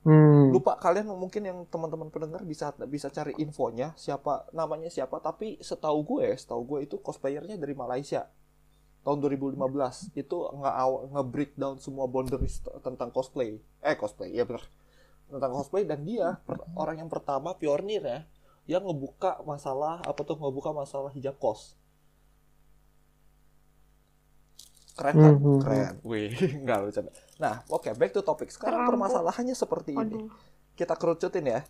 Hmm. 0.00 0.48
lupa 0.48 0.80
kalian 0.80 1.12
mungkin 1.12 1.44
yang 1.44 1.58
teman-teman 1.68 2.08
pendengar 2.08 2.40
bisa 2.40 2.72
bisa 2.88 3.12
cari 3.12 3.36
infonya 3.36 3.92
siapa 4.00 4.48
namanya 4.56 4.88
siapa 4.88 5.20
tapi 5.20 5.60
setahu 5.60 6.00
gue 6.08 6.32
setahu 6.40 6.64
gue 6.64 6.88
itu 6.88 6.96
cosplayernya 6.96 7.60
dari 7.60 7.76
Malaysia 7.76 8.24
tahun 9.04 9.20
2015 9.20 9.60
itu 10.16 10.36
nge 10.56 10.70
nge 11.04 11.22
breakdown 11.28 11.76
semua 11.76 12.08
boundaries 12.08 12.64
tentang 12.80 13.12
cosplay 13.12 13.60
eh 13.84 13.92
cosplay 13.92 14.32
ya 14.32 14.48
benar 14.48 14.64
tentang 15.28 15.52
cosplay 15.52 15.84
dan 15.84 16.00
dia 16.00 16.40
per- 16.48 16.64
orang 16.80 17.04
yang 17.04 17.10
pertama 17.12 17.52
pionir 17.52 18.00
ya 18.00 18.24
yang 18.72 18.82
ngebuka 18.86 19.30
masalah 19.50 19.94
apa 20.10 20.20
tuh 20.28 20.36
ngebuka 20.40 20.70
masalah 20.80 21.10
hijab 21.16 21.36
kos 21.44 21.60
keren 24.98 25.16
kan 25.24 25.34
Mhm. 25.42 25.60
keren 25.62 25.94
wih 26.10 26.30
nggak 26.64 26.78
bercanda 26.84 27.10
nah 27.42 27.54
oke 27.72 27.88
back 27.96 28.10
to 28.14 28.20
topic 28.20 28.48
sekarang 28.52 28.82
permasalahannya 28.84 29.56
seperti 29.56 29.92
ini 30.04 30.18
Aduh. 30.18 30.30
kita 30.78 30.94
kerucutin 31.00 31.46
ya 31.46 31.60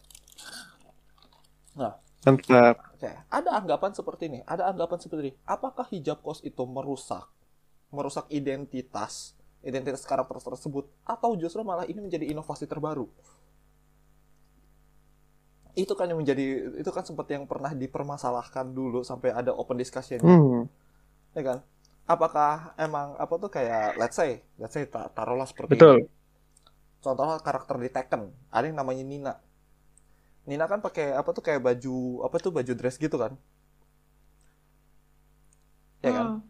Mantap. 2.26 2.76
Oke, 2.94 3.08
ada 3.08 3.50
anggapan 3.56 3.92
seperti 3.96 4.28
ini. 4.30 4.40
Ada 4.44 4.68
anggapan 4.70 4.98
seperti 5.00 5.20
ini. 5.30 5.32
Apakah 5.48 5.86
hijab 5.88 6.20
kos 6.20 6.44
itu 6.44 6.62
merusak, 6.68 7.24
merusak 7.94 8.26
identitas, 8.30 9.34
identitas 9.64 10.04
karakter 10.04 10.38
tersebut, 10.42 10.84
atau 11.08 11.32
justru 11.40 11.64
malah 11.64 11.88
ini 11.88 12.00
menjadi 12.04 12.28
inovasi 12.28 12.68
terbaru? 12.68 13.08
Itu 15.78 15.94
kan 15.98 16.10
yang 16.10 16.18
menjadi, 16.20 16.44
itu 16.82 16.90
kan 16.90 17.04
seperti 17.06 17.38
yang 17.38 17.46
pernah 17.46 17.72
dipermasalahkan 17.72 18.66
dulu 18.74 19.00
sampai 19.06 19.30
ada 19.32 19.54
open 19.54 19.78
discussion, 19.78 20.20
Hmm. 20.20 20.66
ya 21.34 21.42
kan? 21.42 21.58
Apakah 22.10 22.74
emang 22.78 23.14
apa 23.18 23.34
tuh 23.38 23.50
kayak, 23.50 23.94
let's 24.00 24.16
say, 24.18 24.42
let's 24.58 24.74
say 24.74 24.84
ta- 24.86 25.10
taruhlah 25.14 25.46
seperti 25.46 25.78
Betul. 25.78 25.96
ini. 26.02 26.04
Contohnya 27.00 27.38
karakter 27.40 27.76
di 27.80 27.88
Tekken, 27.88 28.22
ada 28.52 28.64
yang 28.68 28.76
namanya 28.76 29.04
Nina. 29.06 29.34
Nina 30.48 30.66
kan 30.66 30.80
pakai 30.82 31.14
apa 31.14 31.30
tuh 31.36 31.44
kayak 31.44 31.62
baju 31.62 31.96
apa 32.26 32.36
tuh 32.42 32.52
baju 32.52 32.72
dress 32.76 32.98
gitu 32.98 33.16
kan? 33.16 33.32
Ya 36.02 36.10
kan? 36.16 36.26
Hmm. 36.40 36.49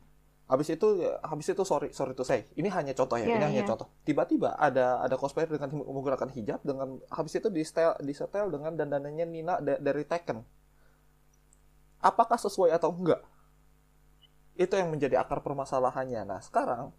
Habis 0.51 0.69
itu 0.75 0.89
habis 1.31 1.47
itu 1.53 1.63
sorry 1.63 1.89
sorry 1.95 2.13
to 2.19 2.25
say, 2.31 2.41
ini 2.59 2.69
hanya 2.77 2.93
contoh 2.99 3.17
ya, 3.23 3.27
Iya, 3.29 3.37
ini 3.39 3.45
hanya 3.49 3.63
iya. 3.63 3.69
contoh. 3.71 3.87
Tiba-tiba 4.09 4.51
ada 4.59 4.87
ada 5.05 5.15
cosplayer 5.23 5.47
dengan 5.55 5.71
menggunakan 5.95 6.29
hijab 6.37 6.61
dengan 6.67 6.89
habis 7.17 7.33
itu 7.39 7.49
di 7.57 7.63
style 7.71 7.95
di 8.03 8.13
setel 8.19 8.47
dengan 8.55 8.73
dandanannya 8.75 9.27
Nina 9.31 9.55
da- 9.63 9.79
dari 9.79 10.03
Tekken. 10.03 10.39
Apakah 12.01 12.37
sesuai 12.41 12.71
atau 12.77 12.91
enggak? 12.93 13.21
Itu 14.65 14.75
yang 14.79 14.91
menjadi 14.95 15.17
akar 15.23 15.39
permasalahannya. 15.47 16.23
Nah, 16.31 16.41
sekarang 16.47 16.93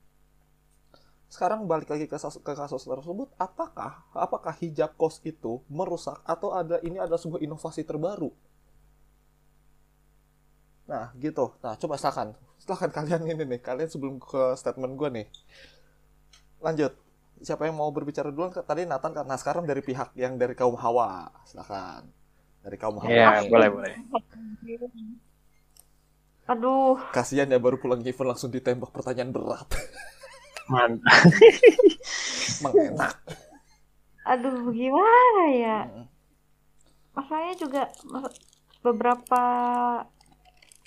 sekarang 1.32 1.64
balik 1.72 1.88
lagi 1.94 2.06
ke, 2.12 2.16
kasus- 2.20 2.44
ke 2.44 2.54
kasus 2.62 2.84
tersebut, 2.84 3.30
apakah 3.40 4.04
apakah 4.12 4.52
hijab 4.62 4.92
kos 5.00 5.24
itu 5.24 5.64
merusak 5.72 6.20
atau 6.28 6.52
ada 6.52 6.76
ini 6.84 6.98
adalah 7.00 7.22
sebuah 7.24 7.40
inovasi 7.40 7.82
terbaru? 7.88 8.30
Nah, 10.92 11.16
gitu. 11.16 11.56
Nah, 11.64 11.80
coba 11.80 11.96
silakan. 11.96 12.36
Silakan 12.60 12.92
kalian 12.92 13.24
ini 13.24 13.48
nih, 13.48 13.60
kalian 13.64 13.88
sebelum 13.88 14.20
ke 14.20 14.60
statement 14.60 15.00
gue 15.00 15.10
nih. 15.24 15.28
Lanjut. 16.60 16.92
Siapa 17.42 17.66
yang 17.66 17.80
mau 17.80 17.90
berbicara 17.90 18.30
duluan? 18.30 18.52
Tadi 18.52 18.84
Nathan 18.84 19.16
kan. 19.16 19.24
Nah, 19.24 19.40
sekarang 19.40 19.64
dari 19.64 19.80
pihak 19.80 20.12
yang 20.20 20.36
dari 20.36 20.54
kaum 20.54 20.76
Hawa. 20.76 21.32
Silakan. 21.48 22.12
Dari 22.62 22.76
kaum 22.76 23.00
Hawa. 23.00 23.10
Ya, 23.10 23.42
boleh, 23.48 23.70
boleh. 23.72 23.96
Aduh, 26.52 27.00
Kasihan 27.16 27.48
ya 27.48 27.56
baru 27.64 27.80
pulang 27.80 28.04
event 28.04 28.36
langsung 28.36 28.52
ditembak 28.52 28.92
pertanyaan 28.92 29.32
berat. 29.32 29.72
Mantap. 30.68 31.32
Emang 32.60 32.74
enak. 32.76 33.16
aduh 34.22 34.70
gimana 34.70 35.44
ya? 35.50 35.80
Mm. 35.90 36.06
Masalahnya 37.18 37.56
juga 37.58 37.82
beberapa 38.86 39.44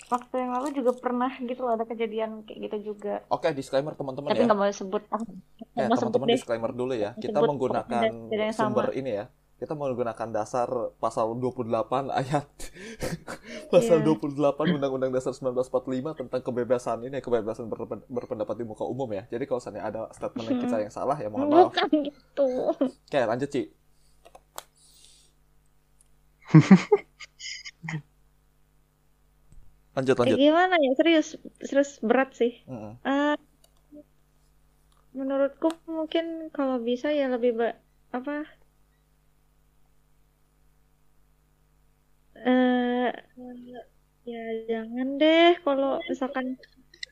waktu 0.05 0.35
yang 0.37 0.51
lalu 0.53 0.67
juga 0.77 0.91
pernah 0.93 1.33
gitu 1.41 1.65
loh 1.65 1.73
ada 1.73 1.85
kejadian 1.85 2.45
kayak 2.45 2.59
gitu 2.69 2.93
juga. 2.93 3.25
Oke, 3.27 3.49
disclaimer 3.51 3.97
teman-teman 3.97 4.29
Tapi 4.31 4.41
ya. 4.41 4.47
nggak 4.47 4.59
mau 4.59 4.69
sebut. 4.69 5.03
Ya, 5.73 5.89
teman-teman 5.89 6.25
deh. 6.29 6.35
disclaimer 6.37 6.71
dulu 6.71 6.93
ya. 6.93 7.17
Kita 7.17 7.41
Sebut 7.41 7.49
menggunakan 7.49 8.01
sumber 8.53 8.93
ini 8.93 9.11
ya. 9.23 9.25
Kita 9.55 9.71
menggunakan 9.71 10.35
dasar 10.35 10.67
pasal 10.99 11.31
28 11.39 11.71
ayat 12.11 12.43
pasal 13.71 14.03
Iya. 14.03 14.11
28 14.19 14.75
Undang-Undang 14.75 15.15
Dasar 15.15 15.31
1945 15.31 16.19
tentang 16.19 16.41
kebebasan 16.43 17.07
ini 17.07 17.23
kebebasan 17.23 17.71
berpen- 17.71 18.03
berpendapat 18.11 18.51
di 18.59 18.65
muka 18.67 18.83
umum 18.83 19.07
ya. 19.15 19.23
Jadi 19.31 19.47
kalau 19.47 19.63
misalnya 19.63 19.83
ada 19.87 20.01
statement 20.11 20.45
yang 20.51 20.59
kita 20.59 20.75
yang 20.83 20.91
salah 20.91 21.15
ya 21.15 21.31
mohon 21.31 21.47
maaf. 21.47 21.71
Bukan 21.71 21.87
gitu. 22.03 22.47
Oke, 22.75 23.19
lanjut 23.23 23.47
Ci. 23.47 23.63
lanjut 29.95 30.15
Eh, 30.27 30.31
lanjut. 30.31 30.39
gimana 30.41 30.75
ya? 30.85 30.89
Serius, 30.99 31.27
serius 31.67 31.91
berat 32.07 32.29
sih. 32.39 32.51
Mm-mm. 32.69 32.93
Eh, 33.05 33.35
menurutku 35.17 35.67
mungkin 35.97 36.25
kalau 36.57 36.77
bisa 36.89 37.07
ya 37.19 37.25
lebih 37.33 37.51
ba- 37.59 37.79
apa? 38.17 38.33
Eh, 42.45 43.11
ya 44.31 44.41
jangan 44.71 45.07
deh 45.21 45.45
kalau 45.65 45.91
misalkan 46.09 46.45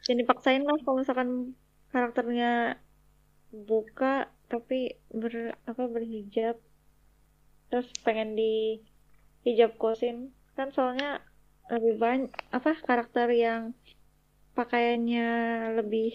jangan 0.06 0.20
dipaksain 0.24 0.63
lah 0.68 0.78
kalau 0.84 0.98
misalkan 1.02 1.30
karakternya 1.92 2.50
buka 3.70 4.13
tapi 4.52 4.80
ber 5.22 5.34
apa 5.70 5.84
berhijab 5.94 6.56
terus 7.70 7.88
pengen 8.06 8.30
di 8.40 8.80
hijab 9.46 9.72
kosin 9.84 10.18
kan 10.58 10.68
soalnya 10.75 11.10
lebih 11.72 11.93
banyak 12.03 12.32
apa 12.58 12.72
karakter 12.88 13.27
yang 13.46 13.62
pakaiannya 14.58 15.27
lebih 15.79 16.10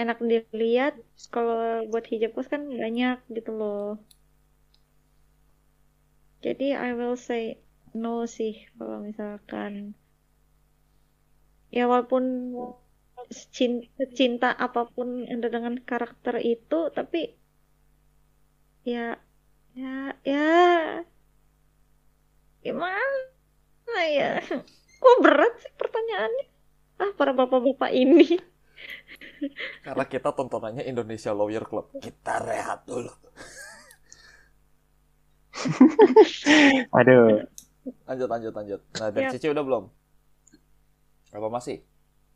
enak 0.00 0.18
dilihat 0.30 0.94
kalau 1.34 1.58
buat 1.90 2.04
hijab 2.10 2.30
kos 2.36 2.48
kan 2.52 2.62
banyak 2.82 3.18
gitu 3.36 3.50
loh. 3.60 3.98
Jadi 6.44 6.66
I 6.70 6.90
will 6.98 7.16
say 7.16 7.58
no 8.02 8.14
sih 8.36 8.54
kalau 8.78 8.98
misalkan 9.08 9.72
ya 11.76 11.84
walaupun 11.90 12.24
cinta, 14.18 14.48
apa 14.66 14.80
pun 14.94 15.08
yang 15.28 15.38
ada 15.40 15.48
dengan 15.56 15.74
karakter 15.90 16.34
itu 16.54 16.78
tapi 16.96 17.18
ya 18.84 19.18
ya 19.74 20.14
ya 20.24 20.38
gimana 22.64 23.27
ya 24.06 24.32
kok 24.98 25.18
berat 25.22 25.54
sih 25.62 25.72
pertanyaannya 25.78 26.46
ah 26.98 27.10
para 27.14 27.32
bapak-bapak 27.34 27.90
ini 27.94 28.38
Karena 29.82 30.04
kita 30.06 30.30
tontonannya 30.34 30.86
Indonesia 30.86 31.34
Lawyer 31.34 31.66
Club. 31.66 31.90
Kita 31.98 32.38
rehat 32.42 32.86
dulu. 32.86 33.10
Aduh. 36.98 37.42
Lanjut, 38.06 38.28
lanjut, 38.30 38.52
lanjut. 38.54 38.80
Nah, 38.98 39.08
dari 39.10 39.26
Yap. 39.26 39.32
Cici 39.34 39.50
udah 39.50 39.64
belum? 39.66 39.84
Apa 41.34 41.48
masih? 41.50 41.82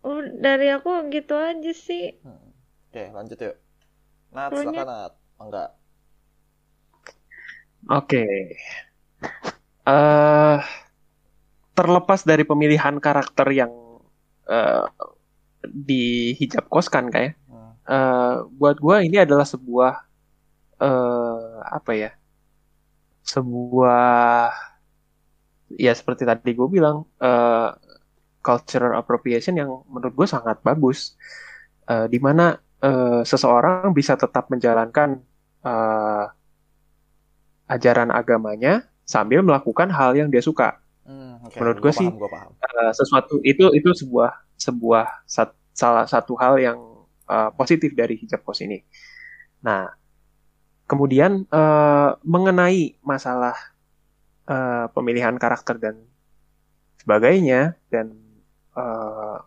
Oh, 0.03 0.19
dari 0.19 0.67
aku 0.75 0.91
gitu 1.15 1.39
aja 1.39 1.73
sih. 1.75 2.19
Hmm. 2.27 2.51
Oke, 2.91 3.03
lanjut 3.15 3.39
yuk. 3.39 3.57
Nat, 4.35 4.51
Lanjut. 4.51 4.63
silakan 4.67 4.87
Nat. 4.91 5.13
Enggak. 5.39 5.71
Oke. 7.91 8.25
eh 9.83 10.59
terlepas 11.83 12.23
dari 12.23 12.45
pemilihan 12.47 12.97
karakter 13.03 13.49
yang 13.51 13.73
eh, 14.47 14.87
di 15.67 16.35
hijab 16.39 16.67
kos 16.73 16.89
kan 16.95 17.11
kayak 17.11 17.39
Hmm. 17.53 17.73
eh 17.85 18.37
buat 18.59 18.77
gua 18.81 18.97
ini 19.07 19.17
adalah 19.27 19.45
sebuah 19.45 19.93
eh 20.83 21.55
apa 21.79 21.93
ya 21.95 22.11
sebuah 23.23 24.51
ya 25.79 25.93
seperti 25.97 26.23
tadi 26.29 26.51
gue 26.59 26.69
bilang 26.69 27.07
eh 27.23 27.71
cultural 28.43 28.99
appropriation 28.99 29.55
yang 29.55 29.71
menurut 29.87 30.15
gue 30.19 30.29
sangat 30.29 30.59
bagus. 30.67 31.15
Eh 31.91 32.07
di 32.11 32.19
mana 32.19 32.59
eh, 32.83 33.23
seseorang 33.27 33.95
bisa 33.95 34.15
tetap 34.19 34.51
menjalankan 34.53 35.23
eh, 35.67 36.25
ajaran 37.71 38.11
agamanya 38.13 38.87
sambil 39.07 39.41
melakukan 39.47 39.89
hal 39.91 40.13
yang 40.19 40.29
dia 40.35 40.43
suka 40.45 40.82
Oke. 41.47 41.57
Menurut 41.59 41.79
Gua 41.79 41.91
gua 41.91 41.99
sih- 41.99 42.11
gua 42.15 42.31
paham. 42.31 42.51
Eh, 42.63 42.93
sesuatu 42.95 43.35
itu 43.43 43.65
itu 43.75 43.91
sebuah 44.01 44.31
sebuah 44.57 45.07
sat- 45.27 45.59
salah 45.75 46.07
satu 46.07 46.35
hal 46.39 46.55
yang 46.61 46.79
eh, 47.29 47.51
positif 47.59 47.91
dari 47.97 48.15
hijab 48.21 48.41
kos 48.47 48.61
ini. 48.67 48.79
Nah, 49.67 49.89
kemudian 50.91 51.47
eh, 51.49 52.11
mengenai 52.23 52.99
masalah 53.03 53.57
eh, 54.49 54.87
pemilihan 54.95 55.37
karakter 55.39 55.77
dan 55.81 55.97
sebagainya 57.01 57.75
dan 57.91 58.07
eh, 58.79 59.39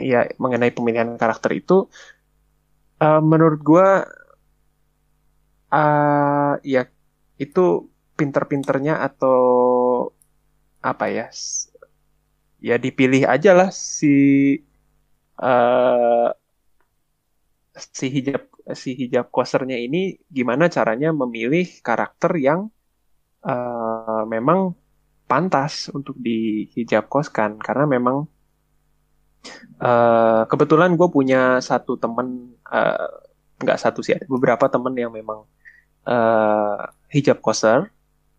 ya 0.00 0.28
mengenai 0.40 0.72
pemilihan 0.72 1.10
karakter 1.20 1.50
itu 1.60 1.88
eh, 3.00 3.20
menurut 3.22 3.60
gua 3.64 4.04
eh, 5.72 6.52
ya 6.74 6.82
itu 7.40 7.60
pinter-pinternya 8.18 8.94
atau 9.06 9.40
apa 10.80 11.04
ya 11.12 11.26
ya 12.60 12.76
dipilih 12.80 13.28
aja 13.28 13.50
lah 13.56 13.68
si 13.72 14.06
eh 15.40 16.28
si 17.76 18.06
hijab 18.14 18.42
si 18.76 18.90
hijab 19.00 19.32
kosernya 19.32 19.76
ini 19.80 20.20
gimana 20.28 20.68
caranya 20.68 21.08
memilih 21.12 21.66
karakter 21.86 22.32
yang 22.36 22.60
eh 23.44 24.22
memang 24.28 24.76
pantas 25.30 25.88
untuk 25.96 26.16
dihijab 26.18 27.06
koskan 27.08 27.56
karena 27.60 27.84
memang 27.88 28.16
eh 29.80 30.42
kebetulan 30.50 30.90
gue 30.98 31.08
punya 31.08 31.60
satu 31.64 31.96
temen 31.96 32.56
nggak 33.60 33.78
satu 33.80 34.00
sih 34.04 34.16
ada 34.16 34.26
beberapa 34.28 34.68
temen 34.72 34.94
yang 34.96 35.12
memang 35.12 35.44
eh 36.08 36.76
hijab 37.14 37.38
koser 37.44 37.88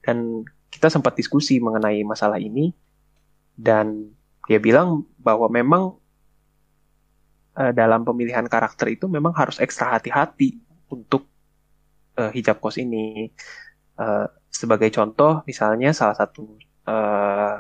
dan 0.05 0.45
kita 0.71 0.87
sempat 0.87 1.13
diskusi 1.19 1.59
mengenai 1.59 2.01
masalah 2.07 2.39
ini 2.39 2.71
dan 3.59 4.09
dia 4.47 4.57
bilang 4.57 5.03
bahwa 5.19 5.51
memang 5.51 5.83
eh, 7.59 7.75
dalam 7.75 8.07
pemilihan 8.07 8.47
karakter 8.47 8.87
itu 8.95 9.05
memang 9.11 9.35
harus 9.35 9.59
ekstra 9.59 9.99
hati-hati 9.99 10.57
untuk 10.89 11.27
eh, 12.17 12.31
hijab 12.33 12.57
kos 12.63 12.79
ini. 12.79 13.29
Eh, 13.99 14.27
sebagai 14.51 14.89
contoh, 14.91 15.43
misalnya 15.45 15.91
salah 15.91 16.15
satu 16.17 16.57
eh, 16.87 17.57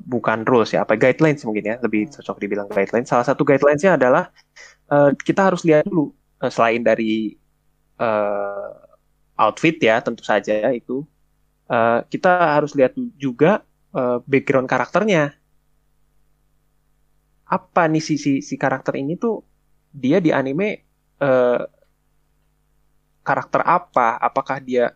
bukan 0.00 0.42
rules 0.48 0.72
ya, 0.74 0.82
apa 0.84 0.96
guidelines 0.96 1.44
mungkin 1.44 1.64
ya, 1.70 1.76
lebih 1.80 2.10
cocok 2.10 2.36
dibilang 2.42 2.68
guidelines. 2.70 3.08
Salah 3.10 3.26
satu 3.26 3.42
guidelines-nya 3.46 3.96
adalah 3.96 4.28
eh, 4.90 5.10
kita 5.16 5.48
harus 5.48 5.62
lihat 5.64 5.86
dulu 5.86 6.12
eh, 6.42 6.50
selain 6.52 6.82
dari 6.82 7.34
eh, 8.00 8.70
outfit 9.40 9.76
ya, 9.80 10.02
tentu 10.04 10.22
saja 10.26 10.68
itu 10.74 11.06
eh, 11.70 12.00
kita 12.12 12.30
harus 12.56 12.72
lihat 12.78 12.92
juga 13.16 13.62
eh, 13.94 14.18
background 14.30 14.68
karakternya. 14.70 15.22
Apa 17.50 17.90
nih 17.90 18.02
si, 18.08 18.14
si, 18.24 18.32
si 18.48 18.54
karakter 18.54 18.94
ini 19.02 19.18
tuh 19.18 19.42
dia 19.90 20.22
di 20.22 20.30
anime 20.30 20.86
eh, 21.18 21.62
karakter 23.26 23.62
apa? 23.64 24.18
Apakah 24.20 24.58
dia 24.62 24.94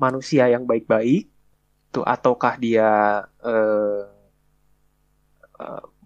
manusia 0.00 0.48
yang 0.50 0.64
baik-baik 0.66 1.28
tuh 1.94 2.04
ataukah 2.06 2.54
dia 2.60 2.88
eh, 3.44 4.02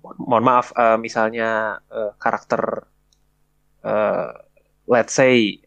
mo- 0.03 0.17
mohon 0.29 0.45
maaf 0.45 0.67
eh, 0.77 0.99
misalnya 1.01 1.79
eh, 1.91 2.13
karakter 2.23 2.63
eh, 3.85 4.31
let's 4.87 5.15
say 5.15 5.64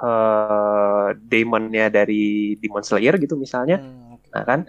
eh, 0.00 1.08
demonnya 1.20 1.86
dari 1.92 2.56
Demon 2.60 2.84
Slayer 2.84 3.14
gitu 3.20 3.36
misalnya 3.36 3.78
Hmm. 3.80 4.10
Nah 4.30 4.44
kan, 4.46 4.60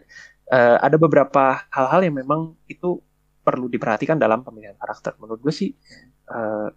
eh, 0.50 0.78
ada 0.82 0.98
beberapa 0.98 1.70
hal-hal 1.70 2.02
yang 2.08 2.16
memang 2.22 2.58
itu 2.66 2.98
perlu 3.46 3.70
diperhatikan 3.70 4.18
dalam 4.18 4.42
pemilihan 4.46 4.78
karakter. 4.78 5.18
Menurut 5.22 5.42
gue 5.42 5.54
sih, 5.54 5.70
eh, 6.30 6.70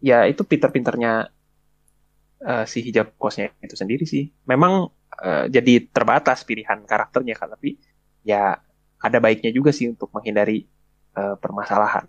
ya 0.00 0.24
itu 0.28 0.42
pinter-pinternya 0.44 1.12
eh, 2.40 2.64
si 2.68 2.78
hijab 2.84 3.16
kosnya 3.20 3.52
itu 3.64 3.76
sendiri 3.76 4.04
sih. 4.08 4.28
Memang 4.48 4.88
eh, 5.24 5.44
jadi 5.52 5.88
terbatas 5.92 6.44
pilihan 6.48 6.84
karakternya 6.84 7.34
kan, 7.36 7.48
tapi 7.56 7.76
ya 8.24 8.56
ada 9.00 9.18
baiknya 9.24 9.50
juga 9.52 9.72
sih 9.72 9.88
untuk 9.88 10.12
menghindari 10.12 10.64
eh, 11.16 11.36
permasalahan. 11.40 12.04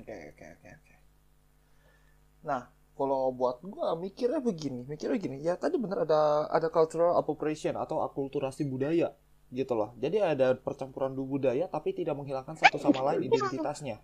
Oke, 0.00 0.16
oke, 0.32 0.44
oke, 0.56 0.68
oke. 0.80 0.94
Nah, 2.48 2.71
kalau 3.02 3.34
buat 3.34 3.58
gua 3.66 3.98
mikirnya 3.98 4.38
begini, 4.38 4.86
mikirnya 4.86 5.14
begini. 5.18 5.36
Ya 5.42 5.54
tadi 5.58 5.76
bener 5.82 6.06
ada 6.06 6.46
ada 6.48 6.68
cultural 6.70 7.18
appropriation 7.18 7.74
atau 7.74 7.98
akulturasi 8.06 8.62
budaya 8.70 9.12
gitu 9.52 9.74
loh. 9.76 9.90
Jadi 10.00 10.16
ada 10.22 10.54
percampuran 10.56 11.12
dua 11.12 11.26
budaya 11.28 11.64
tapi 11.68 11.92
tidak 11.92 12.14
menghilangkan 12.16 12.56
satu 12.56 12.78
sama 12.80 13.00
lain 13.12 13.26
identitasnya. 13.28 14.00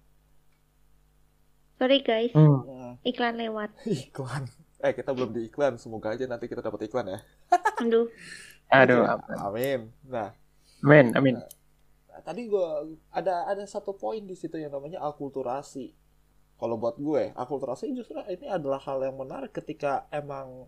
Sorry 1.78 2.02
guys, 2.02 2.34
Hmm. 2.34 2.66
Hmm, 2.66 2.92
iklan 3.06 3.38
lewat. 3.38 3.70
iklan. 3.87 4.50
Eh, 4.82 4.92
kita 4.94 5.11
belum 5.14 5.30
di 5.30 5.46
iklan. 5.46 5.78
Semoga 5.78 6.14
aja 6.14 6.26
nanti 6.26 6.50
kita 6.50 6.58
dapat 6.58 6.90
iklan 6.90 7.06
ya. 7.14 7.18
Aduh, 7.82 8.11
Aduh, 8.68 9.06
Amin. 9.46 9.94
Nah, 10.04 10.34
amin, 10.84 11.14
amin. 11.14 11.37
tadi 12.26 12.50
gua 12.50 12.84
ada 13.14 13.46
ada 13.46 13.62
satu 13.64 13.94
poin 13.94 14.20
di 14.20 14.34
situ 14.34 14.58
yang 14.58 14.74
namanya 14.74 15.00
akulturasi. 15.06 15.94
Kalau 16.61 16.77
buat 16.83 16.97
gue, 17.09 17.23
akulturasi 17.42 17.85
justru 17.99 18.18
ini 18.35 18.47
adalah 18.51 18.81
hal 18.87 18.99
yang 19.07 19.16
menarik 19.23 19.53
ketika 19.59 19.92
emang 20.11 20.66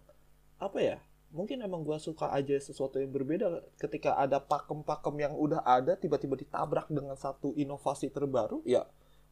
apa 0.67 0.79
ya? 0.91 0.99
Mungkin 1.39 1.59
emang 1.67 1.83
gue 1.89 1.99
suka 2.09 2.27
aja 2.39 2.57
sesuatu 2.69 2.97
yang 3.03 3.11
berbeda 3.17 3.49
ketika 3.83 4.11
ada 4.25 4.39
pakem-pakem 4.53 5.15
yang 5.25 5.35
udah 5.45 5.63
ada 5.77 5.95
tiba-tiba 6.03 6.35
ditabrak 6.43 6.87
dengan 6.97 7.17
satu 7.19 7.49
inovasi 7.65 8.09
terbaru, 8.17 8.59
ya 8.67 8.83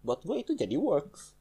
buat 0.07 0.21
gue 0.27 0.37
itu 0.45 0.53
jadi 0.63 0.77
works. 0.79 1.35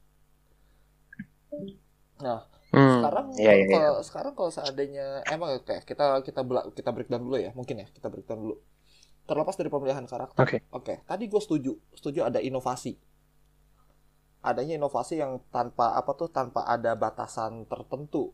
Nah, 2.18 2.40
Hmm, 2.72 2.88
sekarang 2.88 3.28
iya, 3.40 3.52
iya, 3.56 3.66
iya. 3.68 3.78
kalau 3.78 4.00
sekarang 4.00 4.32
kalau 4.32 4.48
seandainya 4.48 5.22
emang 5.28 5.60
oke 5.60 5.76
kita 5.84 6.24
kita 6.24 6.40
bela- 6.48 6.68
kita 6.72 6.90
breakdown 6.94 7.20
dulu 7.26 7.36
ya 7.36 7.50
mungkin 7.52 7.84
ya 7.84 7.86
kita 7.92 8.08
breakdown 8.08 8.40
dulu 8.44 8.54
terlepas 9.28 9.56
dari 9.60 9.70
pemilihan 9.72 10.06
karakter 10.08 10.46
Oke. 10.46 10.62
oke 10.74 10.94
tadi 11.08 11.24
gue 11.32 11.40
setuju 11.42 11.72
setuju 11.96 12.20
ada 12.28 12.40
inovasi 12.42 12.96
adanya 14.50 14.74
inovasi 14.80 15.14
yang 15.22 15.32
tanpa 15.54 15.86
apa 16.00 16.10
tuh 16.20 16.28
tanpa 16.38 16.60
ada 16.74 16.92
batasan 17.04 17.52
tertentu 17.72 18.24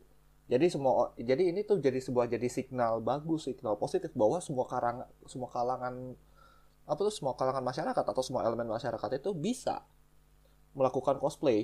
jadi 0.51 0.65
semua 0.73 1.13
jadi 1.29 1.43
ini 1.51 1.61
tuh 1.69 1.77
jadi 1.81 1.99
sebuah 2.01 2.25
jadi 2.33 2.47
signal 2.57 2.93
bagus 3.09 3.41
signal 3.49 3.75
positif 3.83 4.11
bahwa 4.21 4.37
semua 4.47 4.65
karangan 4.71 5.07
semua 5.31 5.49
kalangan 5.55 5.95
apa 6.91 6.99
tuh 7.07 7.13
semua 7.13 7.33
kalangan 7.39 7.63
masyarakat 7.65 8.05
atau 8.11 8.23
semua 8.27 8.41
elemen 8.47 8.69
masyarakat 8.69 9.09
itu 9.19 9.31
bisa 9.33 9.75
melakukan 10.77 11.17
cosplay 11.23 11.59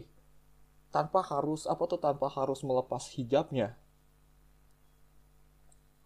tanpa 0.95 1.21
harus 1.31 1.67
apa 1.73 1.83
tuh 1.91 1.99
tanpa 2.01 2.27
harus 2.37 2.61
melepas 2.65 3.03
hijabnya 3.15 3.77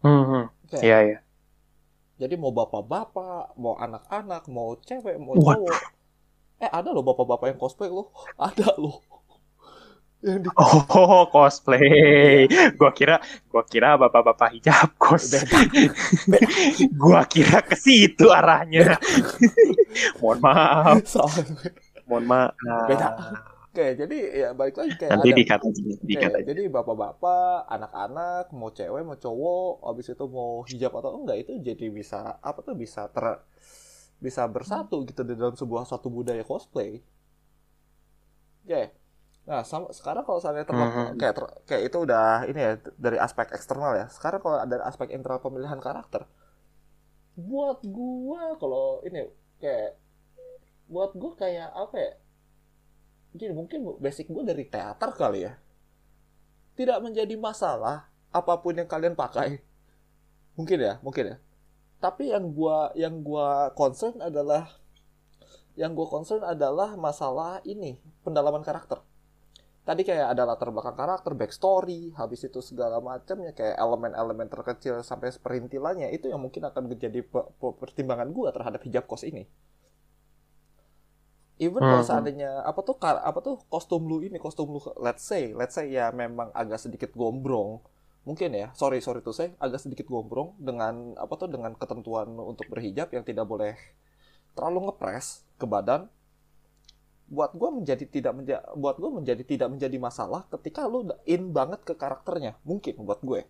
Hmm, 0.02 0.24
hmm. 0.30 0.44
Oke. 0.64 0.78
Iya. 0.86 1.18
Jadi 2.20 2.34
mau 2.40 2.52
bapak-bapak, 2.58 3.56
mau 3.60 3.74
anak-anak, 3.76 4.42
mau 4.48 4.70
cewek, 4.80 5.16
mau 5.20 5.36
cowok. 5.36 5.95
Eh 6.64 6.70
ada 6.78 6.88
loh 6.94 7.04
bapak-bapak 7.04 7.46
yang 7.52 7.60
cosplay 7.60 7.90
loh. 7.92 8.08
Ada 8.46 8.68
loh. 8.80 8.96
Yang 10.24 10.38
di 10.44 10.48
Oh, 10.56 11.28
cosplay. 11.28 12.48
Gua 12.80 12.90
kira 12.96 13.20
gua 13.52 13.62
kira 13.68 14.00
bapak-bapak 14.00 14.48
hijab. 14.56 14.88
Beda. 16.28 16.48
gua 16.96 17.22
kira 17.28 17.60
ke 17.62 17.76
situ 17.76 18.26
arahnya. 18.32 18.96
Mohon 20.20 20.38
maaf, 20.44 20.98
Soalnya 21.06 21.70
mohon 22.08 22.24
maaf. 22.26 22.52
Beda. 22.88 23.08
Oke, 23.76 23.92
jadi 23.92 24.16
ya 24.32 24.48
balik 24.56 24.80
lagi 24.80 24.96
kayak 24.96 25.12
Nanti 25.12 25.28
ada 25.28 25.36
dikat 25.36 25.60
aja, 25.68 25.82
dikat 26.00 26.30
Oke, 26.32 26.40
jadi 26.48 26.62
bapak-bapak, 26.72 27.68
anak-anak, 27.68 28.44
mau 28.56 28.72
cewek, 28.72 29.02
mau 29.04 29.20
cowok, 29.20 29.72
habis 29.84 30.06
itu 30.16 30.24
mau 30.32 30.64
hijab 30.64 30.92
atau 30.96 31.12
enggak 31.20 31.36
itu 31.44 31.52
jadi 31.60 31.86
bisa 31.92 32.40
apa 32.40 32.64
tuh 32.64 32.72
bisa 32.72 33.04
ter 33.12 33.36
bisa 34.24 34.42
bersatu 34.54 34.96
gitu 35.08 35.22
di 35.28 35.34
dalam 35.40 35.54
sebuah 35.60 35.84
suatu 35.88 36.08
budaya 36.16 36.42
cosplay. 36.50 36.90
Oke. 38.64 38.82
Nah, 39.48 39.62
sama, 39.70 39.86
sekarang 39.98 40.24
kalau 40.26 40.40
saya 40.42 40.66
terlepas 40.68 40.90
Mhm. 40.90 41.06
kayak 41.20 41.34
ter- 41.38 41.56
kayak 41.68 41.82
itu 41.88 41.98
udah 42.06 42.26
ini 42.50 42.60
ya 42.66 42.72
dari 42.98 43.18
aspek 43.26 43.46
eksternal 43.56 43.92
ya. 44.00 44.06
Sekarang 44.16 44.40
kalau 44.44 44.58
ada 44.64 44.76
aspek 44.90 45.08
internal 45.16 45.38
pemilihan 45.44 45.78
karakter. 45.86 46.22
Buat 47.48 47.78
gua 47.96 48.42
kalau 48.62 48.88
ini 49.08 49.22
kayak 49.62 49.90
buat 50.92 51.10
gua 51.20 51.32
kayak 51.42 51.70
apa 51.84 51.96
ya? 52.06 52.12
Gini, 53.38 53.52
mungkin 53.54 53.80
basic 54.04 54.26
gua 54.34 54.42
dari 54.50 54.64
teater 54.72 55.10
kali 55.14 55.40
ya. 55.46 55.52
Tidak 56.78 56.98
menjadi 57.04 57.34
masalah 57.40 58.06
apa 58.30 58.54
pun 58.62 58.76
yang 58.76 58.88
kalian 58.88 59.16
pakai. 59.16 59.48
Mungkin 60.58 60.78
ya, 60.80 60.94
mungkin 61.04 61.24
ya. 61.32 61.36
Tapi 62.04 62.24
yang 62.32 62.44
gua 62.56 62.92
yang 63.02 63.14
gua 63.26 63.72
concern 63.80 64.16
adalah 64.28 64.62
yang 65.82 65.92
gua 65.98 66.08
concern 66.14 66.42
adalah 66.54 66.90
masalah 67.06 67.60
ini, 67.72 67.92
pendalaman 68.24 68.64
karakter. 68.68 68.98
Tadi 69.88 70.02
kayak 70.08 70.28
ada 70.34 70.42
latar 70.50 70.68
belakang 70.74 70.96
karakter, 71.02 71.32
backstory, 71.40 72.02
habis 72.20 72.40
itu 72.48 72.60
segala 72.70 72.96
macamnya 73.10 73.52
kayak 73.58 73.76
elemen-elemen 73.84 74.48
terkecil 74.54 74.94
sampai 75.10 75.28
seperintilannya 75.36 76.08
itu 76.16 76.26
yang 76.32 76.40
mungkin 76.44 76.62
akan 76.70 76.84
menjadi 76.92 77.20
pe- 77.32 77.48
pe- 77.60 77.76
pertimbangan 77.82 78.28
gua 78.36 78.48
terhadap 78.56 78.80
hijab 78.86 79.04
kos 79.10 79.24
ini. 79.30 79.44
Even 81.66 81.84
kalau 81.88 82.04
Hmm. 82.04 82.04
seandainya 82.04 82.50
apa 82.70 82.80
tuh 82.88 82.96
kar- 83.02 83.24
apa 83.30 83.38
tuh 83.46 83.56
kostum 83.72 84.02
lu 84.10 84.20
ini 84.26 84.36
kostum 84.44 84.68
lu 84.76 84.80
let's 85.06 85.24
say 85.30 85.44
let's 85.60 85.72
say 85.76 85.86
ya 85.88 86.06
memang 86.12 86.48
agak 86.52 86.76
sedikit 86.84 87.10
gombrong 87.20 87.70
mungkin 88.26 88.50
ya 88.58 88.74
sorry 88.74 88.98
sorry 88.98 89.22
tuh 89.22 89.30
saya 89.30 89.54
agak 89.62 89.86
sedikit 89.86 90.10
gombrong 90.10 90.58
dengan 90.58 91.14
apa 91.14 91.32
tuh 91.38 91.46
dengan 91.46 91.78
ketentuan 91.78 92.26
untuk 92.34 92.66
berhijab 92.66 93.14
yang 93.14 93.22
tidak 93.22 93.46
boleh 93.46 93.78
terlalu 94.56 94.90
ngepres 94.90 95.44
ke 95.60 95.68
badan. 95.68 96.08
Buat 97.26 97.58
gue 97.58 97.70
menjadi 97.82 98.04
tidak 98.06 98.32
menjadi 98.38 98.62
buat 98.78 98.96
gue 98.96 99.10
menjadi 99.10 99.42
tidak 99.42 99.68
menjadi 99.68 99.98
masalah 99.98 100.46
ketika 100.48 100.86
udah 100.86 101.18
in 101.26 101.50
banget 101.52 101.82
ke 101.84 101.92
karakternya. 101.92 102.56
Mungkin 102.62 103.02
buat 103.02 103.20
gue. 103.20 103.44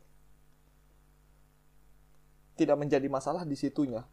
Tidak 2.56 2.76
menjadi 2.76 3.04
masalah 3.06 3.44
di 3.44 3.52
situnya 3.52 4.08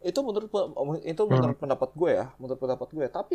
itu 0.00 0.20
menurut 0.24 0.48
itu 1.04 1.22
menurut 1.28 1.58
pendapat 1.60 1.90
gue 1.92 2.10
ya 2.20 2.26
menurut 2.40 2.56
pendapat 2.60 2.88
gue 2.96 3.06
tapi 3.12 3.34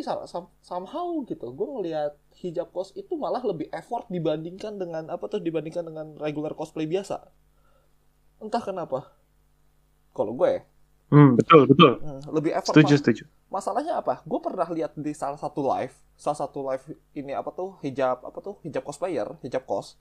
somehow 0.62 1.08
gitu 1.30 1.46
gue 1.54 1.68
ngelihat 1.78 2.12
hijab 2.42 2.68
kos 2.74 2.90
itu 2.98 3.14
malah 3.14 3.42
lebih 3.46 3.70
effort 3.70 4.06
dibandingkan 4.10 4.74
dengan 4.82 5.06
apa 5.14 5.24
tuh 5.30 5.38
dibandingkan 5.38 5.86
dengan 5.86 6.06
regular 6.18 6.52
cosplay 6.58 6.86
biasa 6.90 7.22
entah 8.40 8.62
kenapa 8.64 8.98
kalau 10.16 10.32
gue 10.34 10.50
ya, 10.50 10.60
Hmm, 11.06 11.38
betul, 11.38 11.70
betul. 11.70 12.02
hmm, 12.02 12.20
lebih 12.34 12.50
effort 12.58 12.74
Setuju, 12.74 12.82
Mas. 12.82 12.98
setuju. 12.98 13.24
masalahnya 13.46 13.94
apa 14.02 14.26
gue 14.26 14.40
pernah 14.42 14.66
lihat 14.74 14.98
di 14.98 15.14
salah 15.14 15.38
satu 15.38 15.62
live 15.62 15.94
salah 16.18 16.34
satu 16.34 16.66
live 16.66 16.82
ini 17.14 17.30
apa 17.30 17.54
tuh 17.54 17.78
hijab 17.78 18.26
apa 18.26 18.38
tuh 18.42 18.58
hijab 18.66 18.82
cosplayer 18.82 19.38
hijab 19.46 19.62
kos 19.70 19.94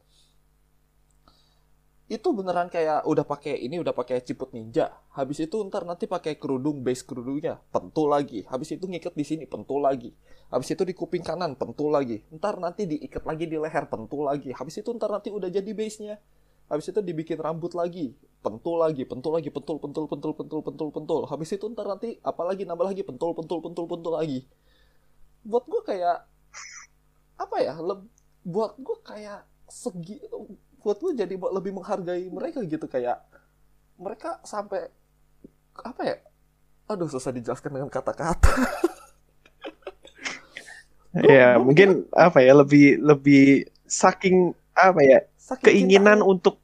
itu 2.05 2.29
beneran 2.37 2.69
kayak 2.69 3.01
udah 3.09 3.25
pakai 3.25 3.65
ini 3.65 3.81
udah 3.81 3.89
pakai 3.89 4.21
ciput 4.21 4.53
ninja. 4.53 4.93
Habis 5.17 5.49
itu 5.49 5.57
ntar 5.65 5.89
nanti 5.89 6.05
pakai 6.05 6.37
kerudung 6.37 6.85
base 6.85 7.01
kerudungnya 7.01 7.57
pentul 7.73 8.13
lagi. 8.13 8.45
Habis 8.45 8.77
itu 8.77 8.85
ngikat 8.85 9.17
di 9.17 9.25
sini 9.25 9.43
pentul 9.49 9.81
lagi. 9.81 10.13
Habis 10.53 10.77
itu 10.77 10.85
di 10.85 10.93
kuping 10.93 11.25
kanan 11.25 11.57
pentul 11.57 11.89
lagi. 11.89 12.21
Ntar 12.29 12.61
nanti 12.61 12.85
diikat 12.85 13.25
lagi 13.25 13.49
di 13.49 13.57
leher 13.57 13.89
pentul 13.89 14.29
lagi. 14.29 14.53
Habis 14.53 14.85
itu 14.85 14.89
ntar 14.93 15.09
nanti 15.09 15.33
udah 15.33 15.49
jadi 15.49 15.71
base 15.73 15.97
nya 16.05 16.17
habis 16.65 16.89
itu 16.89 16.97
dibikin 16.97 17.37
rambut 17.37 17.77
lagi 17.77 18.17
pentul 18.41 18.81
lagi 18.81 19.05
pentul 19.05 19.37
lagi 19.37 19.53
pentul 19.53 19.77
pentul 19.81 20.05
pentul 20.05 20.33
pentul 20.37 20.61
pentul 20.61 20.89
pentul. 20.93 21.21
Habis 21.25 21.57
itu 21.57 21.65
ntar 21.73 21.89
nanti 21.89 22.21
apalagi 22.21 22.69
nambah 22.69 22.85
lagi 22.85 23.01
pentul 23.01 23.33
pentul 23.33 23.65
pentul 23.65 23.89
pentul 23.89 24.13
lagi. 24.13 24.45
Buat 25.41 25.65
gue 25.65 25.81
kayak 25.81 26.17
apa 27.41 27.57
ya 27.61 27.73
buat 28.45 28.77
gue 28.77 28.97
kayak 29.01 29.49
segi 29.65 30.21
buat 30.85 31.01
gue 31.01 31.17
jadi 31.17 31.33
lebih 31.33 31.73
menghargai 31.73 32.29
mereka 32.29 32.61
gitu 32.61 32.85
kayak 32.85 33.17
mereka 33.97 34.37
sampai 34.45 34.85
apa 35.81 36.01
ya? 36.05 36.17
Aduh 36.85 37.09
susah 37.09 37.33
dijelaskan 37.33 37.73
dengan 37.73 37.89
kata-kata. 37.89 38.53
Ya, 41.15 41.55
gua- 41.55 41.71
mungkin 41.71 41.89
apa 42.11 42.43
ya 42.43 42.51
lebih 42.59 42.99
lebih 42.99 43.71
saking 43.87 44.51
apa 44.75 44.99
ya 44.99 45.19
Saking 45.39 45.63
keinginan 45.63 46.19
cinta- 46.19 46.27
untuk 46.27 46.55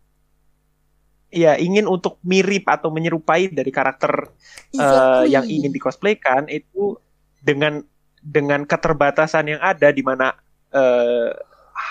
ya 1.31 1.55
ingin 1.55 1.87
untuk 1.87 2.19
mirip 2.27 2.67
atau 2.67 2.91
menyerupai 2.91 3.47
dari 3.47 3.71
karakter 3.71 4.27
Exactly. 4.75 5.31
yang 5.31 5.47
ingin 5.47 5.71
dikosplaykan 5.71 6.51
itu 6.51 6.99
dengan 7.39 7.79
dengan 8.19 8.67
keterbatasan 8.67 9.55
yang 9.55 9.61
ada 9.63 9.87
di 9.87 10.03
mana 10.03 10.35
eh, 10.75 11.31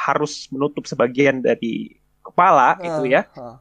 harus 0.04 0.44
menutup 0.52 0.84
sebagian 0.84 1.40
dari 1.40 1.96
kepala 2.22 2.76
Ah, 2.78 2.86
itu 2.86 3.02
ya. 3.08 3.22
ah. 3.36 3.58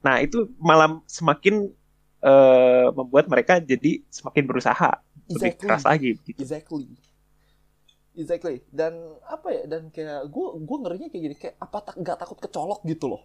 Nah, 0.00 0.16
itu 0.24 0.48
malah 0.58 1.00
semakin 1.04 1.68
eh, 2.20 2.86
membuat 2.92 3.26
mereka 3.32 3.60
jadi 3.60 4.04
semakin 4.12 4.44
berusaha 4.44 4.90
lebih 5.30 5.52
Exactly. 5.56 5.60
keras 5.62 5.84
lagi 5.86 6.10
gitu. 6.26 6.40
Exactly. 6.42 6.84
Exactly. 8.12 8.56
Dan 8.68 8.92
apa 9.24 9.48
ya? 9.54 9.62
Dan 9.70 9.88
kayak 9.88 10.26
gue 10.28 10.46
gue 10.60 10.76
ngerinya 10.82 11.08
kayak 11.08 11.22
gini 11.24 11.36
kayak 11.38 11.56
apa 11.56 11.78
tak 11.80 11.94
nggak 11.96 12.16
takut 12.18 12.38
kecolok 12.42 12.80
gitu 12.84 13.06
loh. 13.08 13.22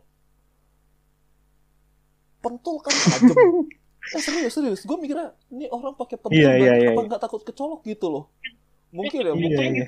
Pentul 2.40 2.78
kan 2.86 2.94
tajam. 2.94 3.66
eh 4.16 4.22
serius 4.22 4.54
serius. 4.54 4.82
Gue 4.86 4.98
mikirnya 5.02 5.34
ini 5.50 5.66
orang 5.68 5.98
pakai 5.98 6.22
pentul 6.22 6.38
banget, 6.38 6.62
iya, 6.62 6.74
iya, 6.78 6.90
apa 6.94 7.02
iya. 7.02 7.08
nggak 7.10 7.22
takut 7.26 7.42
kecolok 7.42 7.82
gitu 7.84 8.08
loh. 8.14 8.24
Mungkin 8.94 9.18
ya, 9.20 9.26
Iya, 9.26 9.34
mungkin 9.34 9.70
iya. 9.82 9.86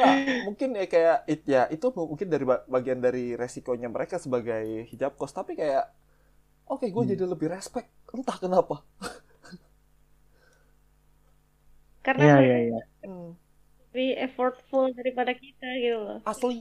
Nggak, 0.00 0.16
mungkin 0.46 0.68
ya 0.80 0.84
kayak 0.88 1.16
it, 1.28 1.40
ya 1.44 1.62
itu 1.68 1.86
mungkin 1.92 2.28
dari 2.32 2.44
ba- 2.48 2.64
bagian 2.64 3.00
dari 3.04 3.36
resikonya 3.36 3.88
mereka 3.92 4.16
sebagai 4.16 4.88
hijab 4.90 5.12
kos 5.20 5.36
tapi 5.36 5.52
kayak 5.60 5.92
oke 6.70 6.86
gue 6.88 7.02
Hmm. 7.04 7.12
jadi 7.12 7.24
lebih 7.28 7.48
respect 7.52 7.88
entah 8.16 8.38
kenapa. 8.40 8.80
karena 12.06 12.22
mereka 12.34 12.42
iya, 12.46 12.56
iya. 12.66 12.80
Hmm, 13.04 13.28
lebih 13.92 14.08
effortful 14.26 14.84
daripada 14.98 15.32
kita 15.42 15.66
gitu 15.84 15.98
loh 16.06 16.18
asli 16.30 16.56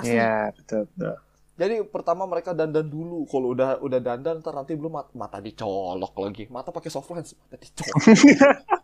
asli. 0.00 0.12
Iya, 0.12 0.52
betul, 0.56 0.82
betul. 0.92 1.14
Jadi 1.56 1.74
pertama 1.88 2.28
mereka 2.28 2.52
dandan 2.52 2.84
dulu. 2.84 3.24
Kalau 3.32 3.48
udah 3.56 3.80
udah 3.80 4.00
dandan 4.06 4.34
ntar 4.44 4.52
nanti 4.58 4.72
belum 4.76 4.92
mat- 4.98 5.14
mata 5.16 5.38
dicolok 5.40 6.12
lagi. 6.20 6.44
Mata 6.52 6.68
pakai 6.76 6.90
soft 6.92 7.08
lens, 7.16 7.32
mata 7.40 7.56
dicolok. 7.56 7.96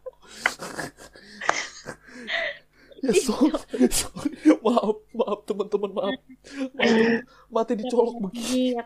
ya 3.02 3.12
sorry, 3.18 3.86
sorry. 3.90 4.34
Maaf, 4.62 4.98
maaf 5.10 5.40
teman-teman, 5.44 5.90
maaf. 5.90 6.18
Maaf, 6.74 7.26
mata 7.50 7.72
dicolok 7.74 8.30
begini. 8.30 8.78
Iya, 8.78 8.82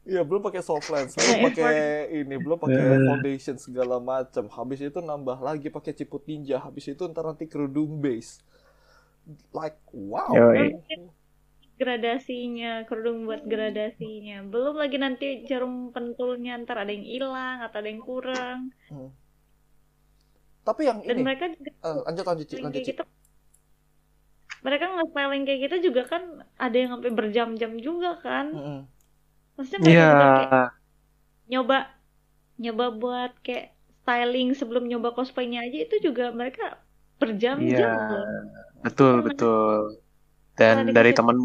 Iya, 0.00 0.24
belum 0.24 0.40
pakai 0.40 0.64
soft 0.64 0.88
lens, 0.88 1.12
belum 1.12 1.52
pakai 1.52 2.08
ini, 2.10 2.34
belum 2.40 2.56
pakai 2.56 3.04
foundation 3.04 3.56
segala 3.60 4.00
macam. 4.00 4.48
Habis 4.48 4.80
itu 4.88 4.98
nambah 4.98 5.38
lagi 5.38 5.68
pakai 5.68 5.92
ciput 5.92 6.24
ninja. 6.24 6.56
Habis 6.58 6.96
itu 6.96 7.02
ntar 7.04 7.28
nanti 7.28 7.44
kerudung 7.44 8.00
base. 8.00 8.40
Like 9.52 9.78
wow. 9.92 10.32
Yoi. 10.32 10.74
gradasinya 11.80 12.84
kerudung 12.84 13.24
buat 13.24 13.48
gradasinya 13.48 14.44
belum 14.44 14.76
lagi 14.76 15.00
nanti 15.00 15.48
jarum 15.48 15.96
pentulnya 15.96 16.60
ntar 16.60 16.84
ada 16.84 16.92
yang 16.92 17.08
hilang 17.08 17.64
atau 17.64 17.80
ada 17.80 17.88
yang 17.88 18.04
kurang 18.04 18.68
Hmm. 18.92 19.08
Tapi 20.60 20.84
yang 20.84 21.00
dan 21.00 21.16
ini, 21.16 21.24
mereka 21.24 21.48
juga 21.56 21.72
eh, 21.72 22.00
lanjut 22.04 22.24
lanjut 22.28 22.46
lanjut 22.60 22.82
Ci. 22.84 22.90
gitu 22.92 23.04
mereka 24.60 24.84
nge-styling 24.92 25.42
kayak 25.44 25.60
gitu 25.66 25.76
juga 25.88 26.02
kan 26.06 26.22
ada 26.56 26.76
yang 26.76 26.90
sampai 26.92 27.10
berjam-jam 27.10 27.72
juga 27.78 28.20
kan 28.20 28.46
Mm-mm. 28.50 28.78
maksudnya 29.56 29.80
mereka 29.80 29.92
Iya. 29.92 30.08
juga 30.08 30.26
kayak 30.36 30.68
nyoba 31.50 31.78
nyoba 32.56 32.86
buat 32.92 33.32
kayak 33.40 33.66
styling 34.00 34.48
sebelum 34.52 34.84
nyoba 34.84 35.12
cosplaynya 35.12 35.64
aja 35.64 35.78
itu 35.84 35.96
juga 36.02 36.28
mereka 36.30 36.76
berjam-jam 37.16 37.68
Iya. 37.90 38.08
loh 38.10 38.26
Betul, 38.80 39.20
Karena- 39.20 39.26
betul. 39.28 39.76
Dan 40.56 40.76
dari 40.90 41.12
teman 41.12 41.36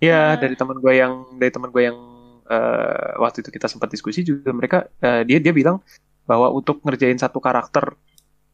Ya, 0.00 0.34
Nah. 0.34 0.40
dari 0.40 0.56
teman 0.56 0.80
gue 0.80 0.94
yang 0.96 1.14
dari 1.36 1.52
teman 1.52 1.70
gue 1.70 1.82
yang 1.86 1.98
eh, 2.42 3.10
waktu 3.16 3.38
itu 3.40 3.48
kita 3.48 3.70
sempat 3.70 3.86
diskusi 3.86 4.20
juga 4.20 4.50
mereka 4.50 4.90
eh, 4.98 5.22
dia 5.22 5.38
dia 5.38 5.54
bilang 5.54 5.78
bahwa 6.24 6.50
untuk 6.50 6.82
ngerjain 6.82 7.14
satu 7.14 7.38
karakter 7.38 7.94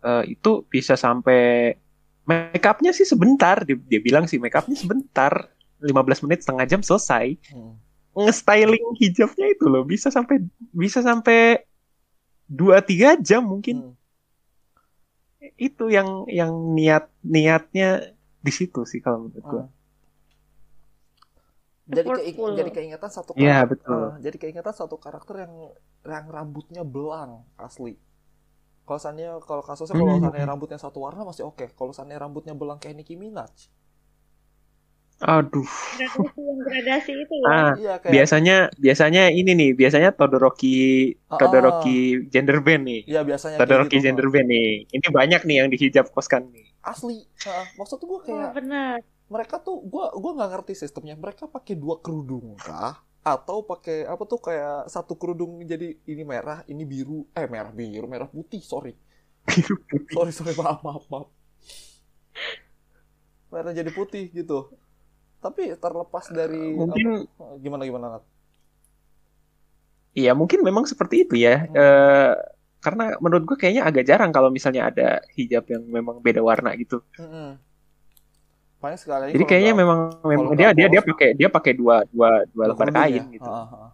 eh, 0.01 0.25
itu 0.29 0.67
bisa 0.67 0.93
sampai 0.93 1.73
make 2.29 2.61
upnya 2.63 2.93
sih 2.93 3.09
sebentar 3.09 3.65
dia, 3.65 3.75
dia 3.81 4.01
bilang 4.05 4.29
sih 4.29 4.37
make 4.37 4.53
upnya 4.53 4.77
sebentar 4.77 5.33
15 5.81 6.25
menit 6.25 6.45
setengah 6.45 6.67
jam 6.69 6.81
selesai 6.85 7.41
Hmm. 7.49 7.75
nge-styling 8.19 8.99
hijabnya 8.99 9.47
itu 9.49 9.65
loh 9.67 9.87
bisa 9.87 10.11
sampai 10.11 10.43
bisa 10.75 11.01
sampai 11.01 11.63
2 12.45 12.83
3 12.83 13.17
jam 13.19 13.43
mungkin 13.43 13.77
Hmm. 13.81 13.95
itu 15.57 15.89
yang 15.89 16.27
yang 16.29 16.51
niat 16.75 17.05
niatnya 17.25 17.89
di 18.39 18.53
situ 18.53 18.83
sih 18.85 18.99
kalau 18.99 19.27
menurut 19.27 19.45
gue. 19.45 19.63
Hmm. 19.63 19.71
jadi 21.89 22.05
Effortful. 22.05 22.51
jadi 22.53 22.71
keingetan 22.71 23.09
satu 23.09 23.31
Iya, 23.33 23.65
karakter 23.65 23.71
betul. 23.73 24.03
Eh, 24.03 24.13
jadi 24.21 24.37
keingetan 24.37 24.75
satu 24.77 24.97
karakter 25.01 25.35
yang 25.41 25.55
yang 26.05 26.27
rambutnya 26.29 26.83
belang 26.85 27.49
asli 27.57 27.97
kalau 28.89 29.01
seandainya 29.05 29.33
kalau 29.49 29.63
kasusnya 29.69 29.97
kalau 30.01 30.11
Hmm. 30.13 30.49
rambutnya 30.51 30.79
satu 30.85 30.99
warna 31.07 31.23
masih 31.31 31.45
oke 31.51 31.65
kalau 31.79 31.93
seandainya 31.97 32.23
rambutnya 32.25 32.55
belang 32.61 32.79
kayak 32.83 32.97
Nicki 32.99 33.15
Minaj 33.23 33.55
Aduh. 35.21 35.69
Gradasi 35.93 36.41
yang 36.49 36.61
gradasi 36.67 37.13
itu 37.25 37.35
ya. 37.47 37.55
Ah, 37.55 37.71
iya 37.81 37.95
kayak 38.05 38.27
biasanya 38.29 38.53
biasanya 38.85 39.21
ini 39.39 39.51
nih, 39.61 39.69
biasanya 39.81 40.11
Todoroki 40.19 40.67
Ah, 41.31 41.37
Todoroki 41.39 41.89
gender 42.33 42.57
band 42.67 42.83
nih. 42.91 43.01
Iya 43.09 43.21
biasanya 43.29 43.59
Todoroki 43.59 43.97
gitu. 43.97 43.99
gender 44.05 44.27
band 44.33 44.49
nih. 44.53 44.67
Ini 44.95 45.07
banyak 45.19 45.41
nih 45.47 45.57
yang 45.61 45.69
dihijab 45.73 46.07
koskan 46.15 46.43
nih. 46.55 46.67
Asli. 46.93 47.19
Nah, 47.47 47.65
maksud 47.79 47.99
gue 48.11 48.21
Oh, 48.29 48.29
kayak 48.29 48.53
benar. 48.55 49.01
mereka 49.35 49.57
tuh 49.67 49.77
gua 49.93 50.05
gua 50.23 50.33
nggak 50.37 50.51
ngerti 50.53 50.75
sistemnya. 50.83 51.15
Mereka 51.25 51.45
pakai 51.55 51.75
dua 51.83 51.97
kerudung 52.05 52.47
kah? 52.67 52.95
Atau 53.35 53.57
pakai 53.71 53.97
apa 54.13 54.23
tuh 54.33 54.41
kayak 54.47 54.89
satu 54.95 55.13
kerudung 55.21 55.53
jadi 55.73 55.89
ini 56.13 56.23
merah, 56.33 56.59
ini 56.73 56.83
biru, 56.93 57.19
eh 57.39 57.47
merah 57.55 57.73
biru, 57.81 58.07
merah 58.09 58.29
putih, 58.31 58.63
sorry. 58.65 58.93
sorry, 60.15 60.33
sorry, 60.33 60.55
maaf, 60.61 60.81
maaf, 60.87 61.05
maaf. 61.13 61.29
Merah 63.53 63.73
jadi 63.73 63.91
putih 63.99 64.25
gitu. 64.39 64.59
Tapi 65.45 65.63
terlepas 65.79 66.27
dari 66.39 66.77
Mungkin 66.81 67.07
apa- 67.39 67.57
gimana 67.63 67.83
gimana 67.89 68.07
Nat? 68.19 68.25
Iya 70.19 70.33
mungkin 70.35 70.61
memang 70.67 70.85
seperti 70.89 71.25
itu 71.25 71.35
ya. 71.39 71.63
Hmm. 71.69 71.75
Eh, 71.79 72.33
karena 72.85 73.05
menurut 73.23 73.45
gue 73.49 73.57
kayaknya 73.61 73.83
agak 73.89 74.05
jarang 74.07 74.31
kalau 74.31 74.51
misalnya 74.51 74.83
ada 74.91 75.09
hijab 75.37 75.65
yang 75.71 75.83
memang 75.87 76.17
beda 76.23 76.41
warna 76.43 76.71
gitu. 76.79 77.03
Mm-mm. 77.19 77.59
Paling 78.79 78.99
sekali 78.99 79.35
Jadi 79.35 79.45
kayaknya 79.45 79.73
memang 79.75 80.23
memang 80.23 80.55
dia 80.55 80.71
dia 80.71 80.87
dia 80.87 81.03
pakai 81.03 81.35
dia 81.35 81.49
pakai 81.51 81.73
dua 81.75 82.07
dua 82.15 82.47
dua 82.55 82.65
lembar 82.71 82.89
kain 82.95 83.27
gitu. 83.35 83.51
Ah, 83.51 83.67
ah. 83.67 83.91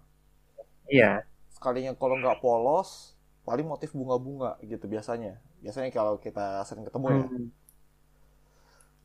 Iya. 0.85 1.25
sekalinya 1.57 1.97
kalau 1.97 2.21
nggak 2.21 2.45
polos 2.45 3.17
paling 3.49 3.65
motif 3.65 3.97
bunga-bunga 3.97 4.61
gitu 4.61 4.85
biasanya 4.85 5.41
biasanya 5.65 5.89
kalau 5.89 6.21
kita 6.21 6.61
sering 6.69 6.85
ketemu 6.85 7.07
ya 7.09 7.25
Hmm. 7.25 7.49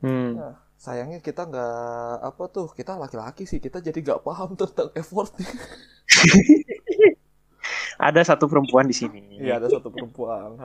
Hmm. 0.00 0.32
Nah, 0.32 0.56
sayangnya 0.80 1.20
kita 1.20 1.44
nggak 1.44 2.24
apa 2.24 2.44
tuh 2.48 2.72
kita 2.72 2.96
laki-laki 2.96 3.44
sih 3.44 3.60
kita 3.60 3.84
jadi 3.84 4.00
nggak 4.00 4.24
paham 4.24 4.56
tentang 4.60 4.88
effort 4.96 5.28
Ada 8.00 8.24
satu 8.26 8.48
perempuan 8.48 8.88
di 8.88 8.96
sini. 8.96 9.20
iya 9.36 9.60
ada 9.60 9.68
satu 9.68 9.88
perempuan 9.88 10.56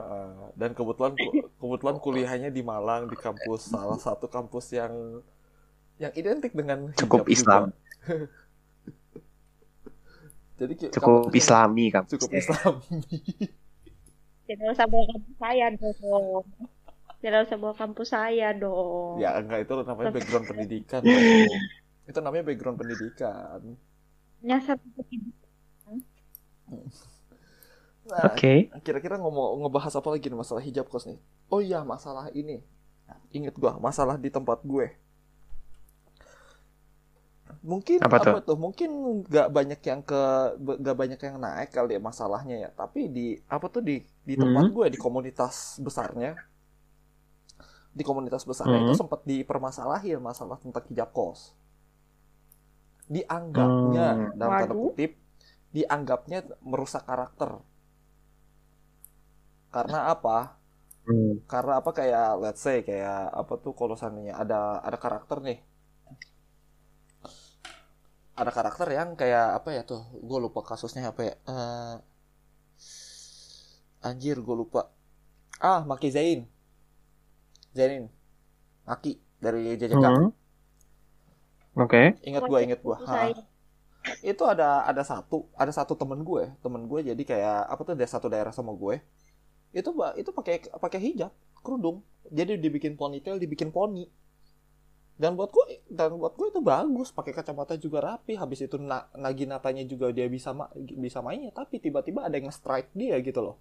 dan 0.55 0.71
kebetulan 0.71 1.11
kebetulan 1.59 1.95
kuliahnya 1.99 2.47
di 2.47 2.63
Malang 2.63 3.05
di 3.05 3.15
kampus 3.15 3.67
salah 3.69 3.99
satu 3.99 4.25
kampus 4.25 4.71
yang 4.71 5.19
yang 5.95 6.11
identik 6.11 6.51
dengan 6.51 6.95
Cukup 6.95 7.23
juga. 7.23 7.35
Islam. 7.35 7.63
jadi 10.55 10.73
Cukup 10.89 11.27
kampus- 11.27 11.35
Islami 11.35 11.85
kan. 11.91 12.03
cukup 12.07 12.31
Islam 12.31 12.73
Tidak 14.47 14.67
usah 14.73 14.87
bawa 14.87 15.03
kampus 15.09 15.35
saya 15.35 15.67
dong. 15.75 16.45
Usah 17.19 17.57
bawa 17.57 17.73
kampus 17.75 18.07
saya 18.07 18.49
dong. 18.53 19.19
ya 19.19 19.35
enggak 19.35 19.67
itu 19.67 19.73
namanya 19.81 20.11
background 20.13 20.45
pendidikan 20.45 20.99
dong. 21.03 21.51
itu 22.09 22.19
namanya 22.21 22.43
background 22.45 22.77
pendidikan 22.77 23.59
Nyasar 24.39 24.77
nah, 28.05 28.33
Oke. 28.33 28.69
kira-kira 28.85 29.15
ngomong 29.21 29.65
ngebahas 29.65 29.93
apa 29.99 30.09
lagi 30.13 30.25
nih 30.31 30.39
masalah 30.43 30.63
hijab 30.67 30.85
kos 30.91 31.05
nih 31.09 31.19
oh 31.53 31.61
iya 31.61 31.81
masalah 31.93 32.27
ini 32.41 32.57
Nah, 33.05 33.21
inget 33.37 33.53
gua 33.61 33.77
masalah 33.77 34.17
di 34.17 34.33
tempat 34.33 34.65
gue 34.65 34.87
mungkin 37.71 38.01
Apa 38.05 38.17
apa, 38.21 38.37
tuh? 38.41 38.41
tuh 38.47 38.57
mungkin 38.63 38.89
nggak 39.25 39.47
banyak 39.57 39.81
yang 39.89 40.01
ke 40.09 40.21
nggak 40.81 40.97
banyak 41.01 41.19
yang 41.27 41.37
naik 41.45 41.69
kali 41.73 41.91
ya 41.97 42.01
masalahnya 42.09 42.55
ya 42.63 42.69
tapi 42.81 43.01
di 43.15 43.27
apa 43.49 43.65
tuh 43.73 43.81
di 43.89 43.95
di 44.27 44.35
tempat 44.37 44.65
Hmm. 44.65 44.73
gue 44.75 44.85
di 44.93 44.97
komunitas 45.05 45.55
besarnya 45.85 46.31
di 47.95 48.03
komunitas 48.03 48.43
besarnya 48.43 48.79
itu 48.83 48.91
Hmm. 48.91 49.01
sempat 49.01 49.23
dipermasalahin 49.23 50.19
masalah 50.19 50.57
tentang 50.59 50.83
hijab 50.91 51.09
kos 51.15 51.55
dianggapnya 53.05 54.07
Hmm. 54.17 54.29
dalam 54.39 54.55
tanda 54.59 54.75
kutip 54.75 55.11
dianggapnya 55.75 56.39
merusak 56.65 57.03
karakter 57.05 57.61
karena 59.75 59.99
apa? 60.13 60.37
Hmm. 61.05 61.37
karena 61.45 61.77
apa 61.85 61.93
kayak 61.93 62.41
let's 62.41 62.65
say 62.65 62.81
kayak 62.81 63.29
apa 63.29 63.61
tuh 63.61 63.77
kalau 63.77 63.93
seandainya 63.93 64.33
ada 64.41 64.81
ada 64.81 64.97
karakter 64.97 65.37
nih. 65.45 65.61
Ada 68.33 68.51
karakter 68.51 68.87
yang 68.89 69.13
kayak 69.13 69.61
apa 69.61 69.69
ya 69.69 69.81
tuh? 69.85 70.01
Gue 70.17 70.39
lupa 70.41 70.65
kasusnya 70.65 71.13
apa 71.13 71.21
ya. 71.29 71.33
Eh, 71.45 71.95
anjir 74.01 74.41
gue 74.41 74.55
lupa. 74.57 74.89
Ah 75.61 75.85
Maki 75.85 76.09
Zain. 76.09 76.49
Zainin. 77.77 78.09
Maki 78.89 79.21
dari 79.37 79.77
JJK 79.77 80.01
Hmm. 80.01 80.31
Oke. 81.75 82.17
ingat 82.23 82.43
gue 82.47 82.59
ingat 82.65 82.79
gue 82.81 82.97
itu 84.23 84.43
ada 84.45 84.85
ada 84.87 85.03
satu 85.05 85.49
ada 85.53 85.69
satu 85.69 85.93
temen 85.93 86.25
gue. 86.25 86.49
Temen 86.65 86.89
gue 86.89 87.13
jadi 87.13 87.23
kayak 87.25 87.57
apa 87.69 87.81
tuh 87.85 87.93
dari 87.93 88.09
satu 88.09 88.25
daerah 88.25 88.49
sama 88.49 88.73
gue 88.73 88.97
itu 89.75 89.91
itu 90.21 90.29
pakai 90.31 90.55
pakai 90.71 90.99
hijab 91.03 91.31
kerudung. 91.65 91.97
Jadi 92.31 92.57
dibikin 92.57 92.93
ponytail 92.97 93.37
dibikin 93.37 93.69
poni. 93.75 94.07
Dan 95.15 95.39
buat 95.39 95.47
gue 95.55 95.65
dan 95.87 96.15
buat 96.19 96.33
gue 96.39 96.47
itu 96.51 96.59
bagus. 96.59 97.09
Pakai 97.11 97.31
kacamata 97.35 97.75
juga 97.79 97.99
rapi. 98.03 98.33
Habis 98.35 98.67
itu 98.67 98.75
na, 98.79 99.07
naginatanya 99.15 99.83
juga 99.87 100.11
dia 100.11 100.27
bisa 100.27 100.51
ma- 100.51 100.71
bisa 100.75 101.19
mainnya. 101.23 101.51
Tapi 101.55 101.79
tiba-tiba 101.79 102.19
ada 102.27 102.35
yang 102.35 102.51
strike 102.51 102.91
dia 102.95 103.15
gitu 103.23 103.39
loh. 103.43 103.57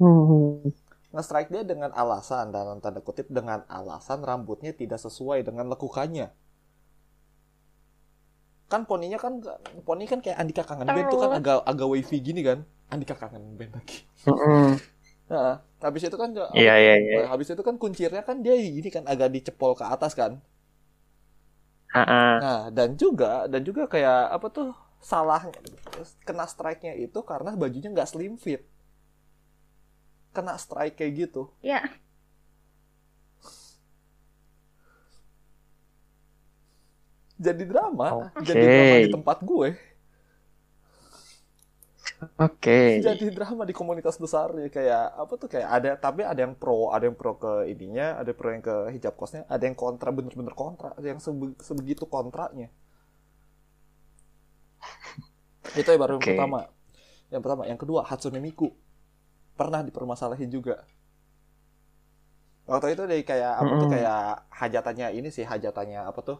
Hmm. 0.00 0.72
nge-strike 1.12 1.50
dia 1.52 1.62
dengan 1.72 1.90
alasan 2.02 2.46
dalam 2.56 2.80
tanda 2.84 3.00
kutip 3.04 3.28
dengan 3.28 3.60
alasan 3.68 4.20
rambutnya 4.28 4.72
tidak 4.80 5.00
sesuai 5.06 5.38
dengan 5.48 5.68
lekukannya. 5.72 6.28
Kan 8.72 8.88
poninya 8.88 9.18
kan 9.20 9.44
poni 9.84 10.08
kan 10.08 10.24
kayak 10.24 10.40
Andika 10.40 10.64
kangen 10.64 10.88
band 10.96 11.12
tuh 11.12 11.20
kan 11.20 11.30
agak 11.36 11.60
agak 11.68 11.88
wavy 11.92 12.18
gini 12.24 12.40
kan 12.40 12.64
Andika 12.92 13.14
kangen 13.20 13.44
band 13.58 13.72
lagi 13.78 13.98
Hmm. 14.24 14.78
nah, 15.30 15.62
habis 15.82 16.02
itu 16.06 16.16
kan 16.22 16.30
Iya 16.54 16.74
iya 16.82 16.94
iya. 17.02 17.18
Nah, 17.24 17.28
habis 17.32 17.48
itu 17.52 17.62
kan 17.68 17.76
kuncirnya 17.82 18.22
kan 18.28 18.36
dia 18.44 18.54
gini 18.58 18.88
kan 18.92 19.04
agak 19.12 19.28
dicepol 19.34 19.72
ke 19.78 19.84
atas 19.94 20.12
kan 20.20 20.32
ah. 21.94 22.40
nah 22.40 22.60
dan 22.76 22.90
juga 23.02 23.46
dan 23.52 23.62
juga 23.68 23.82
kayak 23.92 24.18
apa 24.36 24.46
tuh 24.56 24.68
salah 25.02 25.40
kena 26.26 26.44
strike-nya 26.52 26.94
itu 27.04 27.20
karena 27.30 27.50
bajunya 27.62 27.88
nggak 27.94 28.08
slim 28.10 28.34
fit 28.44 28.62
kena 30.36 30.54
strike 30.64 30.96
kayak 31.00 31.12
gitu 31.20 31.42
Ya, 31.62 31.86
jadi 37.40 37.62
drama 37.66 38.08
Oke. 38.30 38.44
jadi 38.48 38.64
drama 38.70 38.96
di 39.02 39.08
tempat 39.10 39.38
gue 39.42 39.68
Oke. 42.38 42.78
jadi 43.04 43.26
drama 43.36 43.62
di 43.68 43.74
komunitas 43.80 44.16
besar 44.24 44.48
ya 44.62 44.68
kayak 44.76 45.02
apa 45.22 45.32
tuh 45.40 45.48
kayak 45.52 45.68
ada 45.76 45.90
tapi 46.04 46.20
ada 46.30 46.40
yang 46.44 46.54
pro 46.60 46.78
ada 46.94 47.04
yang 47.08 47.16
pro 47.20 47.32
ke 47.42 47.52
ininya 47.72 48.06
ada 48.20 48.30
pro 48.38 48.48
yang 48.54 48.64
ke 48.68 48.76
hijab 48.94 49.14
kosnya 49.20 49.42
ada 49.54 49.64
yang 49.68 49.76
kontra 49.82 50.08
bener-bener 50.16 50.54
kontra 50.62 50.88
ada 50.98 51.06
yang 51.12 51.20
sebe- 51.26 51.56
sebegitu 51.68 52.04
kontranya 52.14 52.68
itu 55.78 55.88
ya 55.88 55.98
baru 56.00 56.14
Oke. 56.14 56.20
yang 56.20 56.26
pertama 56.28 56.58
yang 57.32 57.42
pertama 57.44 57.62
yang 57.70 57.80
kedua 57.80 58.00
Hatsune 58.08 58.40
Miku 58.42 58.68
pernah 59.58 59.82
dipermasalahin 59.86 60.50
juga 60.50 60.84
waktu 62.70 62.86
itu 62.94 63.02
dari 63.10 63.22
kayak 63.30 63.52
apa 63.66 63.72
tuh 63.80 63.88
Mm-mm. 63.88 63.92
kayak 63.94 64.46
hajatannya 64.60 65.06
ini 65.18 65.28
sih 65.36 65.44
hajatannya 65.52 66.00
apa 66.10 66.20
tuh 66.28 66.38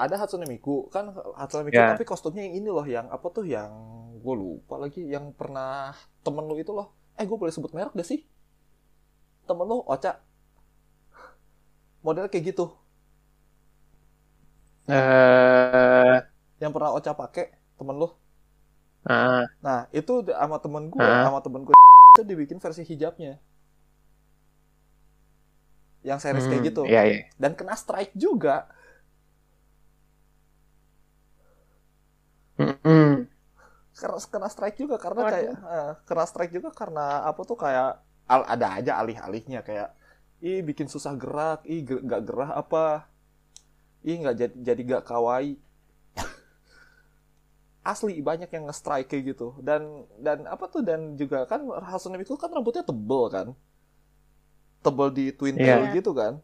ada 0.00 0.16
Hatsune 0.16 0.48
Miku. 0.48 0.88
Kan 0.88 1.12
Hatsune 1.36 1.68
Miku 1.68 1.76
Ya. 1.76 1.92
tapi 1.92 2.08
kostumnya 2.08 2.42
yang 2.48 2.54
ini 2.56 2.68
loh 2.72 2.86
yang 2.88 3.06
apa 3.12 3.26
tuh 3.28 3.44
yang 3.44 3.68
gue 4.20 4.34
lupa 4.36 4.80
lagi 4.80 5.04
yang 5.04 5.32
pernah 5.36 5.92
temen 6.24 6.44
lu 6.48 6.56
itu 6.56 6.72
loh. 6.72 6.92
Eh 7.20 7.28
gue 7.28 7.36
boleh 7.36 7.52
sebut 7.52 7.70
merek 7.76 7.92
gak 7.92 8.08
sih? 8.08 8.24
Temen 9.44 9.64
lu 9.68 9.84
Ocha. 9.84 10.16
Model 12.00 12.32
kayak 12.32 12.56
gitu. 12.56 12.72
Eh, 14.90 16.16
yang 16.58 16.72
pernah 16.72 16.90
Ocha 16.96 17.12
pakai 17.12 17.52
temen 17.76 17.94
lu. 17.94 18.08
Ah, 19.00 19.48
nah 19.64 19.88
itu 19.96 20.24
sama 20.28 20.60
temen 20.60 20.92
gue 20.92 21.00
Ah. 21.00 21.24
sama 21.24 21.40
temen 21.40 21.64
gue 21.64 21.72
itu 22.16 22.22
dibikin 22.24 22.58
versi 22.60 22.84
hijabnya. 22.84 23.40
Yang 26.00 26.18
series 26.24 26.46
kayak 26.48 26.60
hmm, 26.64 26.68
gitu. 26.72 26.82
Iya 26.88 27.02
iya. 27.04 27.18
dan 27.36 27.52
kena 27.52 27.76
strike 27.76 28.12
juga 28.16 28.68
Hmm. 34.00 34.20
kena, 34.32 34.48
strike 34.54 34.76
juga 34.82 34.96
karena 35.04 35.22
Waduh. 35.22 35.30
kayak 35.32 35.54
eh, 35.76 35.90
kena 36.08 36.24
strike 36.30 36.52
juga 36.56 36.70
karena 36.80 37.24
apa 37.30 37.40
tuh 37.48 37.58
kayak 37.64 37.90
al- 38.32 38.48
ada 38.54 38.66
aja 38.78 38.92
alih-alihnya 39.02 39.60
kayak 39.68 39.88
ih 40.40 40.60
bikin 40.68 40.88
susah 40.94 41.12
gerak 41.22 41.60
ih 41.68 41.80
ge- 41.88 42.02
nggak 42.06 42.22
gerah 42.28 42.50
apa 42.62 42.84
ih 44.08 44.16
nggak 44.20 44.36
jadi 44.40 44.54
jadi 44.68 44.80
nggak 44.88 45.04
kawaii 45.08 45.52
asli 47.92 48.14
banyak 48.28 48.50
yang 48.54 48.64
nge-strike 48.68 49.08
kayak 49.10 49.24
gitu. 49.36 49.46
Dan 49.68 49.82
dan 50.26 50.38
apa 50.54 50.64
tuh 50.72 50.82
dan 50.88 51.00
juga 51.20 51.38
kan 51.50 51.60
Hatsune 51.88 52.16
Miku 52.20 52.34
kan 52.42 52.50
rambutnya 52.52 52.84
tebel 52.88 53.22
kan? 53.34 53.46
Tebel 54.84 55.08
di 55.18 55.24
twin 55.38 55.56
tail 55.64 55.82
Iya. 55.82 55.92
gitu 55.96 56.10
kan? 56.20 56.34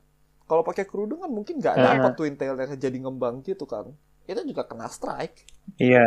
Kalau 0.49 0.63
pakai 0.69 0.85
kerudung 0.91 1.21
kan 1.25 1.31
mungkin 1.37 1.55
nggak 1.61 1.77
dapat 1.87 2.11
twin 2.19 2.35
tailnya 2.41 2.77
jadi 2.85 2.97
ngembang 3.03 3.37
gitu 3.49 3.65
kan? 3.73 3.87
Itu 4.31 4.41
juga 4.51 4.63
kena 4.71 4.87
strike. 4.97 5.37
Iya, 5.79 6.07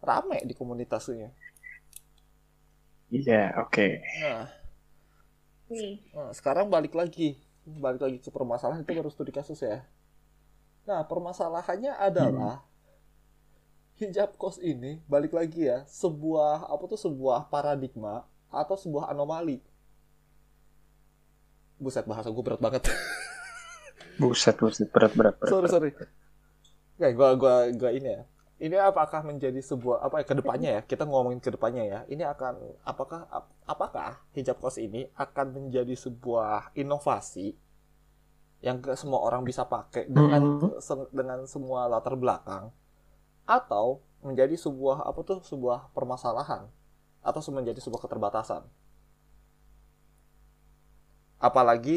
rame 0.00 0.42
di 0.44 0.54
komunitasnya 0.56 1.30
iya, 3.10 3.52
oke. 3.60 3.88
nah 4.22 4.60
Wih, 5.70 6.02
Nah, 6.10 6.34
sekarang 6.34 6.66
balik 6.66 6.98
lagi, 6.98 7.38
balik 7.62 8.02
lagi 8.02 8.18
ke 8.18 8.26
permasalahan 8.34 8.82
itu 8.82 8.90
baru 8.90 9.06
studi 9.06 9.30
kasus 9.30 9.62
ya. 9.62 9.86
Nah, 10.82 11.06
permasalahannya 11.06 11.94
adalah 11.94 12.66
hijab 14.02 14.34
kos 14.34 14.58
ini 14.58 14.98
balik 15.06 15.30
lagi 15.30 15.70
ya, 15.70 15.86
sebuah 15.86 16.66
apa 16.66 16.84
tuh 16.90 16.98
sebuah 16.98 17.46
paradigma 17.46 18.26
atau 18.50 18.74
sebuah 18.74 19.14
anomali. 19.14 19.62
Buset 21.78 22.02
bahasa 22.02 22.34
gue 22.34 22.42
berat 22.42 22.58
banget. 22.58 22.90
Buset, 24.20 24.58
buset, 24.58 24.90
berat, 24.90 25.14
berat, 25.14 25.38
berat. 25.38 25.48
sorry 25.54 25.70
berat. 25.70 25.72
sorry. 25.72 25.90
Oke, 26.98 27.08
gua 27.16 27.32
gua 27.38 27.54
gua 27.72 27.90
ini 27.94 28.10
ya. 28.10 28.22
Ini 28.66 28.76
apakah 28.90 29.20
menjadi 29.30 29.56
sebuah 29.70 29.96
apa 30.06 30.16
ya 30.20 30.24
ke 30.30 30.34
depannya 30.40 30.70
ya? 30.76 30.80
Kita 30.90 31.02
ngomongin 31.08 31.40
ke 31.44 31.50
depannya 31.56 31.84
ya. 31.92 32.00
Ini 32.12 32.24
akan 32.34 32.54
apakah 32.92 33.20
ap- 33.38 33.52
apakah 33.72 34.10
hijab 34.36 34.56
kos 34.62 34.76
ini 34.86 35.02
akan 35.24 35.46
menjadi 35.56 35.94
sebuah 36.04 36.76
inovasi 36.82 37.46
yang 38.66 38.78
ke 38.84 38.92
semua 39.00 39.20
orang 39.28 39.42
bisa 39.48 39.62
pakai 39.74 40.04
dengan 40.16 40.42
Mhm. 40.60 40.80
se- 40.86 41.10
dengan 41.18 41.40
semua 41.48 41.80
latar 41.92 42.14
belakang 42.22 42.64
atau 43.48 43.86
menjadi 44.26 44.56
sebuah 44.64 44.98
apa 45.10 45.20
tuh 45.28 45.40
sebuah 45.50 45.78
permasalahan 45.96 46.64
atau 47.28 47.40
menjadi 47.58 47.80
sebuah 47.84 48.02
keterbatasan 48.04 48.62
apalagi 51.48 51.96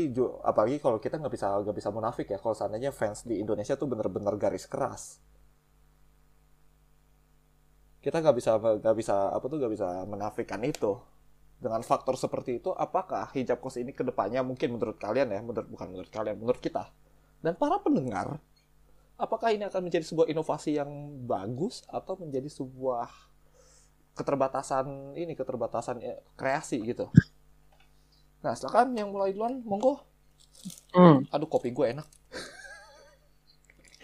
apalagi 0.49 0.77
kalau 0.83 0.97
kita 1.03 1.15
nggak 1.19 1.33
bisa 1.35 1.47
nggak 1.63 1.75
bisa 1.79 1.89
munafik 1.97 2.27
ya 2.31 2.39
kalau 2.39 2.55
seandainya 2.55 2.91
fans 2.99 3.19
di 3.29 3.35
Indonesia 3.43 3.75
tuh 3.75 3.87
bener-bener 3.91 4.33
garis 4.39 4.65
keras 4.71 5.19
kita 8.03 8.19
nggak 8.19 8.35
bisa 8.35 8.59
nggak 8.59 8.95
bisa 8.99 9.31
apa 9.31 9.45
tuh 9.47 9.57
nggak 9.63 9.73
bisa 9.73 9.87
menafikan 10.03 10.59
itu. 10.67 10.99
Dengan 11.63 11.79
faktor 11.79 12.19
seperti 12.19 12.59
itu 12.59 12.75
apakah 12.75 13.31
hijab 13.31 13.63
kos 13.63 13.79
ini 13.79 13.95
ke 13.95 14.03
depannya 14.03 14.43
mungkin 14.43 14.75
menurut 14.75 14.99
kalian 14.99 15.31
ya 15.31 15.39
menurut 15.39 15.63
bukan 15.71 15.87
menurut 15.95 16.11
kalian 16.11 16.35
menurut 16.35 16.59
kita 16.59 16.91
dan 17.39 17.55
para 17.55 17.79
pendengar 17.79 18.35
apakah 19.15 19.55
ini 19.55 19.63
akan 19.71 19.87
menjadi 19.87 20.03
sebuah 20.03 20.27
inovasi 20.27 20.75
yang 20.75 20.91
bagus 21.23 21.87
atau 21.87 22.19
menjadi 22.19 22.51
sebuah 22.51 23.07
keterbatasan 24.19 25.15
ini 25.15 25.39
keterbatasan 25.39 26.03
eh, 26.03 26.19
kreasi 26.35 26.83
gitu? 26.83 27.07
Nah 28.43 28.59
silakan 28.59 28.91
yang 28.99 29.15
mulai 29.15 29.31
duluan. 29.31 29.63
Monggo. 29.63 30.03
Hmm, 30.91 31.23
aduh 31.31 31.47
kopi 31.47 31.71
gue 31.71 31.95
enak. 31.95 32.07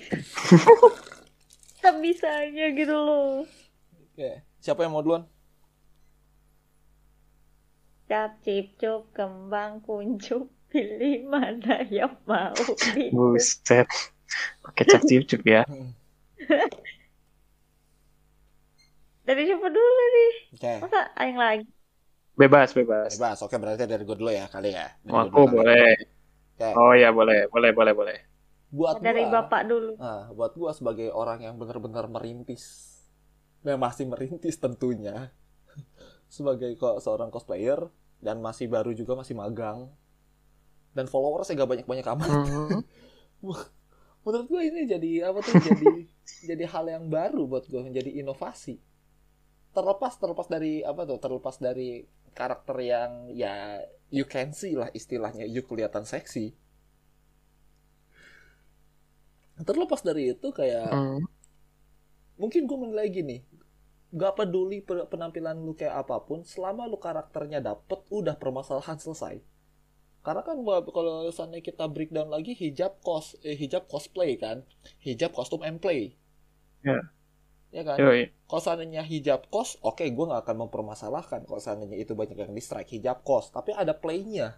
Tak 1.80 1.96
bisanya 2.04 2.76
gitu 2.76 2.92
loh. 2.92 3.48
Oke, 4.20 4.44
siapa 4.60 4.84
yang 4.84 4.92
mau 4.92 5.00
duluan 5.00 5.24
Cap, 8.12 8.44
cip, 8.44 8.76
cup, 8.76 9.08
kembang, 9.16 9.80
kuncup, 9.80 10.52
pilih 10.68 11.24
mana 11.24 11.88
yang 11.88 12.20
mau 12.28 12.52
di 13.00 13.16
buset. 13.16 13.88
Pakai 14.60 14.84
cap 14.92 15.08
cup 15.08 15.40
ya. 15.48 15.64
Dari 19.24 19.48
siapa 19.48 19.72
dulu 19.72 20.04
nih? 20.12 20.32
Oke, 20.52 20.74
Masa 20.84 21.02
yang 21.24 21.40
lagi? 21.40 21.64
Bebas, 22.36 22.76
bebas. 22.76 23.16
bebas. 23.16 23.40
Oke, 23.40 23.56
berarti 23.56 23.88
dari 23.88 24.04
gue 24.04 24.20
dulu 24.20 24.36
ya 24.36 24.52
kali 24.52 24.76
ya. 24.76 25.00
Dari 25.00 25.16
Oh, 25.16 25.32
gua 25.32 25.48
aku 25.48 25.64
boleh. 25.64 25.96
Oke. 26.60 26.76
Oh 26.76 26.92
ya 26.92 27.16
boleh, 27.16 27.48
boleh, 27.48 27.72
boleh, 27.72 27.94
boleh. 27.96 28.18
Buat 28.68 29.00
Dari 29.00 29.32
gua, 29.32 29.48
bapak 29.48 29.64
dulu. 29.64 29.96
Nah, 29.96 30.28
buat 30.36 30.52
gua 30.60 30.76
sebagai 30.76 31.08
orang 31.16 31.40
yang 31.40 31.56
benar-benar 31.56 32.12
merintis, 32.12 32.99
yang 33.64 33.80
masih 33.80 34.06
merintis 34.08 34.56
tentunya, 34.60 35.32
sebagai 36.36 36.72
kok 36.80 37.04
seorang 37.04 37.30
cosplayer 37.34 37.90
dan 38.20 38.40
masih 38.44 38.68
baru 38.68 38.92
juga 38.92 39.16
masih 39.16 39.36
magang 39.36 39.88
dan 40.98 41.06
followersnya 41.08 41.56
gak 41.60 41.70
banyak-banyak 41.70 42.06
amat. 42.18 42.30
Hmm. 42.30 42.82
Menurut 44.26 44.48
gua 44.52 44.62
ini 44.62 44.84
jadi 44.84 45.32
apa 45.32 45.40
tuh? 45.40 45.56
Jadi 45.56 46.10
jadi 46.50 46.64
hal 46.68 46.86
yang 46.92 47.06
baru 47.08 47.48
buat 47.48 47.66
gua 47.72 47.82
menjadi 47.88 48.12
inovasi. 48.20 48.82
Terlepas 49.72 50.18
terlepas 50.20 50.48
dari 50.50 50.84
apa 50.84 51.08
tuh? 51.08 51.18
Terlepas 51.22 51.56
dari 51.62 52.04
karakter 52.36 52.78
yang 52.84 53.32
ya 53.32 53.80
you 54.12 54.26
can 54.28 54.52
see 54.52 54.76
lah 54.76 54.90
istilahnya, 54.92 55.46
you 55.48 55.64
kelihatan 55.64 56.04
seksi. 56.04 56.52
Terlepas 59.60 60.02
dari 60.04 60.32
itu 60.32 60.48
kayak 60.56 60.88
Hmm. 60.90 61.20
mungkin 62.40 62.64
gue 62.64 62.78
menilai 62.80 63.12
gini 63.12 63.44
gak 64.10 64.42
peduli 64.42 64.82
pe- 64.82 65.06
penampilan 65.06 65.62
lu 65.62 65.78
kayak 65.78 66.06
apa 66.06 66.26
pun 66.26 66.42
selama 66.42 66.90
lu 66.90 66.98
karakternya 66.98 67.62
dapet 67.62 68.02
udah 68.10 68.36
permasalahan 68.42 68.98
selesai. 68.98 69.38
Karena 70.26 70.42
kan 70.44 70.60
kalau 70.66 71.30
misalnya 71.30 71.62
kita 71.64 71.88
breakdown 71.88 72.28
lagi 72.28 72.58
hijab 72.58 73.00
cos 73.06 73.40
eh, 73.46 73.56
hijab 73.56 73.88
cosplay 73.88 74.36
kan? 74.36 74.66
Hijab 75.00 75.32
kostum 75.32 75.64
and 75.64 75.80
play. 75.80 76.18
Ya. 76.84 77.00
ya 77.70 77.84
kan? 77.86 77.98
Yoi. 78.02 78.34
kalau 78.50 78.62
seandainya 78.64 79.06
hijab 79.06 79.46
kos 79.54 79.78
oke 79.86 80.02
gue 80.02 80.26
nggak 80.26 80.42
akan 80.44 80.58
mempermasalahkan 80.68 81.46
kalau 81.46 81.62
seandainya 81.62 82.02
itu 82.02 82.18
banyak 82.18 82.36
yang 82.36 82.52
di 82.52 82.64
strike 82.66 82.90
hijab 82.90 83.22
kos. 83.22 83.54
Tapi 83.54 83.72
ada 83.78 83.94
playnya. 83.94 84.58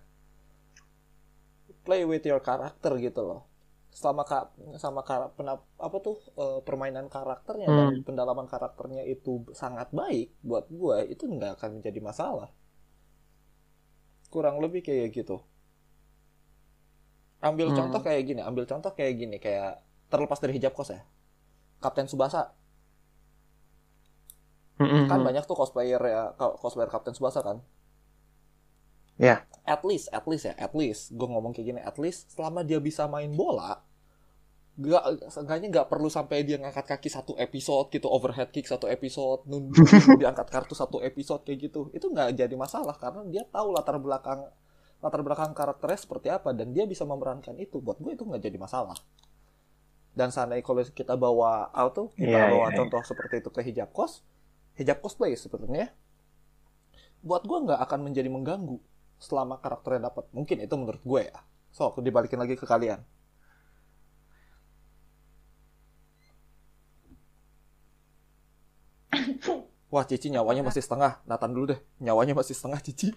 Play 1.84 2.08
with 2.08 2.24
your 2.26 2.40
character 2.40 2.96
gitu 2.98 3.22
loh 3.26 3.51
selama 4.00 4.24
ka, 4.30 4.38
sama 4.84 5.02
kar, 5.08 5.22
penap- 5.38 5.68
apa 5.88 5.98
tuh 6.06 6.18
eh, 6.44 6.60
permainan 6.68 7.08
karakternya 7.16 7.70
dan 7.78 7.90
Hmm. 7.90 8.04
pendalaman 8.08 8.48
karakternya 8.54 9.04
itu 9.14 9.32
sangat 9.62 9.88
baik 10.00 10.28
buat 10.50 10.66
gue 10.80 10.98
itu 11.14 11.24
nggak 11.36 11.52
akan 11.60 11.70
menjadi 11.80 12.00
masalah 12.10 12.50
kurang 14.34 14.58
lebih 14.64 14.82
kayak 14.88 15.10
gitu 15.18 15.36
ambil 17.48 17.68
Hmm. 17.68 17.78
contoh 17.78 18.02
kayak 18.06 18.22
gini 18.30 18.42
ambil 18.50 18.64
contoh 18.72 18.92
kayak 18.98 19.14
gini 19.22 19.38
kayak 19.46 19.72
terlepas 20.12 20.40
dari 20.44 20.54
hijab 20.58 20.74
kos 20.78 20.90
ya 20.96 21.02
Kapten 21.84 22.08
Subasa 22.12 22.42
Hmm, 24.78 24.86
kan 25.10 25.20
hmm. 25.20 25.28
banyak 25.28 25.44
tuh 25.50 25.58
cosplayer 25.62 26.02
ya 26.14 26.22
cosplayer 26.62 26.90
Kapten 26.94 27.14
Subasa 27.18 27.40
kan 27.48 27.58
Ya. 29.22 29.46
at 29.62 29.86
least 29.86 30.10
at 30.10 30.26
least 30.26 30.50
ya 30.50 30.54
at 30.58 30.74
least. 30.74 31.14
Gue 31.14 31.30
ngomong 31.30 31.54
kayak 31.54 31.68
gini 31.70 31.82
at 31.82 31.96
least 32.02 32.34
selama 32.34 32.66
dia 32.66 32.82
bisa 32.82 33.06
main 33.06 33.30
bola 33.30 33.86
gak 34.82 35.30
seenggaknya 35.30 35.68
nggak 35.68 35.88
perlu 35.92 36.08
sampai 36.10 36.48
dia 36.48 36.58
ngangkat 36.58 36.96
kaki 36.96 37.12
satu 37.12 37.36
episode 37.38 37.92
gitu 37.92 38.08
overhead 38.08 38.50
kick 38.50 38.66
satu 38.66 38.88
episode 38.90 39.46
nunjuk 39.46 39.86
diangkat 40.22 40.48
kartu 40.50 40.74
satu 40.74 40.98
episode 41.06 41.46
kayak 41.46 41.70
gitu. 41.70 41.94
Itu 41.94 42.10
nggak 42.10 42.34
jadi 42.34 42.56
masalah 42.58 42.98
karena 42.98 43.22
dia 43.30 43.44
tahu 43.46 43.76
latar 43.78 44.02
belakang 44.02 44.50
latar 45.02 45.22
belakang 45.22 45.52
karakternya 45.54 46.00
seperti 46.02 46.28
apa 46.34 46.50
dan 46.58 46.74
dia 46.74 46.90
bisa 46.90 47.06
memerankan 47.06 47.54
itu. 47.62 47.78
Buat 47.78 48.02
gue 48.02 48.18
itu 48.18 48.26
nggak 48.26 48.42
jadi 48.42 48.58
masalah. 48.58 48.98
Dan 50.18 50.34
seandainya 50.34 50.66
kalau 50.66 50.82
kita 50.84 51.14
bawa 51.16 51.70
auto 51.72 52.12
kita 52.18 52.36
Iya, 52.36 52.52
bawa 52.52 52.68
iya, 52.74 52.78
contoh 52.82 53.02
seperti 53.06 53.40
itu 53.40 53.50
ke 53.54 53.62
hijab 53.64 53.94
kos 53.96 54.26
hijab 54.76 55.00
cosplay 55.04 55.36
sebenarnya 55.36 55.92
buat 57.22 57.46
gue 57.46 57.58
nggak 57.70 57.80
akan 57.86 58.00
menjadi 58.10 58.30
mengganggu 58.34 58.82
selama 59.26 59.56
karakternya 59.64 60.02
dapat 60.12 60.26
mungkin 60.36 60.58
itu 60.66 60.76
menurut 60.82 61.04
gue 61.12 61.22
ya. 61.32 61.40
So 61.76 61.82
aku 61.90 62.00
dibalikin 62.04 62.40
lagi 62.42 62.56
ke 62.60 62.66
kalian. 62.68 63.00
Wah 69.92 70.08
Cici 70.08 70.32
nyawanya 70.32 70.64
masih 70.64 70.82
setengah. 70.84 71.20
Nathan 71.28 71.52
dulu 71.52 71.76
deh. 71.76 71.80
Nyawanya 72.00 72.34
masih 72.40 72.56
setengah 72.56 72.80
Cici. 72.80 73.12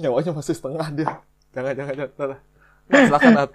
Nyawanya 0.00 0.32
masih 0.34 0.54
setengah 0.56 0.86
dia. 0.94 1.10
Jangan 1.54 1.72
jangan 1.78 1.94
jangan. 1.96 2.38
Nah, 2.90 3.00
silakan 3.08 3.32
Nat. 3.36 3.50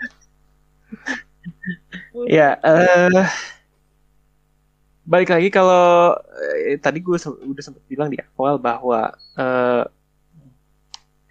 Ya, 2.27 2.59
eh 2.63 3.27
balik 5.09 5.33
lagi 5.33 5.49
kalau 5.49 6.13
eh, 6.69 6.77
tadi 6.77 7.01
gue 7.01 7.17
sem- 7.17 7.41
udah 7.41 7.63
sempat 7.65 7.83
bilang 7.89 8.13
di 8.13 8.21
awal 8.37 8.61
bahwa 8.61 9.09
eh, 9.33 9.83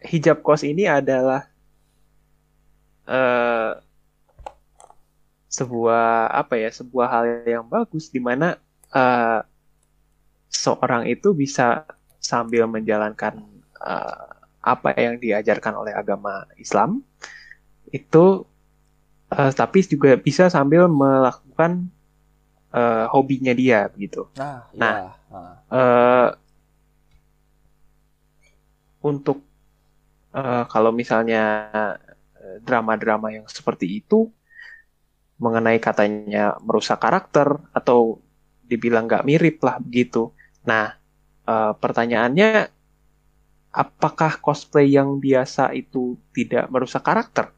hijab 0.03 0.43
kos 0.43 0.67
ini 0.67 0.91
adalah 0.91 1.47
eh 3.09 3.73
sebuah 5.49 6.29
apa 6.31 6.61
ya, 6.61 6.71
sebuah 6.71 7.09
hal 7.09 7.25
yang 7.49 7.65
bagus 7.65 8.13
di 8.13 8.21
mana 8.21 8.61
uh, 8.93 9.41
seorang 10.53 11.09
itu 11.09 11.33
bisa 11.33 11.89
sambil 12.21 12.69
menjalankan 12.69 13.41
uh, 13.81 14.29
apa 14.61 14.93
yang 15.01 15.17
diajarkan 15.17 15.73
oleh 15.73 15.97
agama 15.97 16.45
Islam 16.61 17.01
itu 17.89 18.45
uh, 19.33 19.53
tapi 19.57 19.81
juga 19.89 20.21
bisa 20.21 20.53
sambil 20.53 20.85
melakukan 20.87 21.89
uh, 22.73 23.07
hobinya 23.13 23.53
dia 23.57 23.89
begitu. 23.93 24.29
Nah, 24.37 24.69
Nah, 24.77 24.95
iya. 24.97 25.11
Nah. 25.29 25.55
eh 25.69 26.29
untuk 28.99 29.39
eh, 30.35 30.65
kalau 30.69 30.91
misalnya 30.91 31.71
drama-drama 32.63 33.31
yang 33.31 33.47
seperti 33.49 34.03
itu 34.03 34.29
mengenai 35.39 35.79
katanya 35.79 36.59
merusak 36.63 36.99
karakter 36.99 37.63
atau 37.71 38.19
dibilang 38.67 39.07
nggak 39.07 39.27
mirip 39.27 39.63
lah 39.63 39.79
begitu. 39.79 40.35
Nah, 40.67 40.99
eh, 41.47 41.73
pertanyaannya 41.79 42.69
apakah 43.73 44.41
cosplay 44.43 44.91
yang 44.91 45.21
biasa 45.21 45.71
itu 45.77 46.19
tidak 46.35 46.67
merusak 46.73 47.05
karakter 47.05 47.53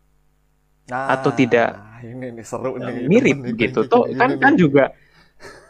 Nah, 0.91 1.17
atau 1.17 1.31
tidak 1.33 1.90
ini 2.03 2.27
nih 2.35 2.45
seru 2.45 2.77
nih. 2.77 3.07
mirip 3.07 3.37
demen 3.37 3.55
nih, 3.55 3.69
gitu 3.69 3.81
tuh 3.87 4.09
kan 4.17 4.31
kan 4.41 4.55
juga 4.57 4.85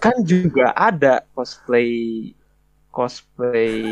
kan 0.03 0.17
juga 0.25 0.73
ada 0.75 1.23
cosplay 1.37 1.91
cosplay 2.91 3.83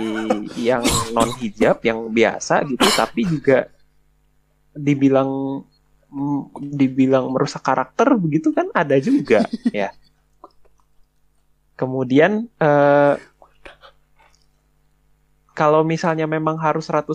yang 0.58 0.82
non 1.14 1.30
hijab 1.38 1.78
yang 1.86 2.10
biasa 2.10 2.66
gitu 2.66 2.86
tapi 2.98 3.22
juga 3.28 3.70
dibilang 4.74 5.62
dibilang 6.58 7.28
merusak 7.30 7.62
karakter 7.62 8.16
begitu 8.16 8.50
kan 8.50 8.72
ada 8.74 8.96
juga 8.98 9.44
ya 9.76 9.92
kemudian 11.78 12.50
eh, 12.58 13.14
kalau 15.54 15.82
misalnya 15.82 16.26
memang 16.26 16.58
harus 16.58 16.86
100% 16.86 17.12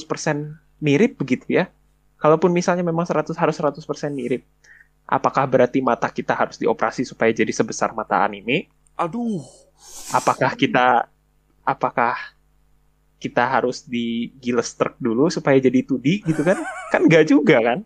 mirip 0.84 1.16
begitu 1.20 1.48
ya 1.48 1.72
kalaupun 2.20 2.52
misalnya 2.56 2.84
memang 2.84 3.04
100 3.04 3.36
harus 3.36 3.56
100% 3.60 3.84
mirip 4.16 4.48
apakah 5.08 5.44
berarti 5.46 5.80
mata 5.84 6.08
kita 6.10 6.34
harus 6.34 6.56
dioperasi 6.58 7.04
supaya 7.04 7.30
jadi 7.32 7.52
sebesar 7.52 7.92
mata 7.92 8.24
anime 8.24 8.68
Aduh. 8.96 9.44
apakah 10.14 10.56
kita 10.56 11.08
apakah 11.64 12.16
kita 13.20 13.44
harus 13.48 13.88
di 13.88 14.36
Gilstrike 14.44 15.00
dulu 15.00 15.32
supaya 15.32 15.56
jadi 15.60 15.80
2D 15.80 16.28
gitu 16.28 16.42
kan 16.44 16.60
kan 16.92 17.02
enggak 17.08 17.32
juga 17.32 17.58
kan 17.64 17.80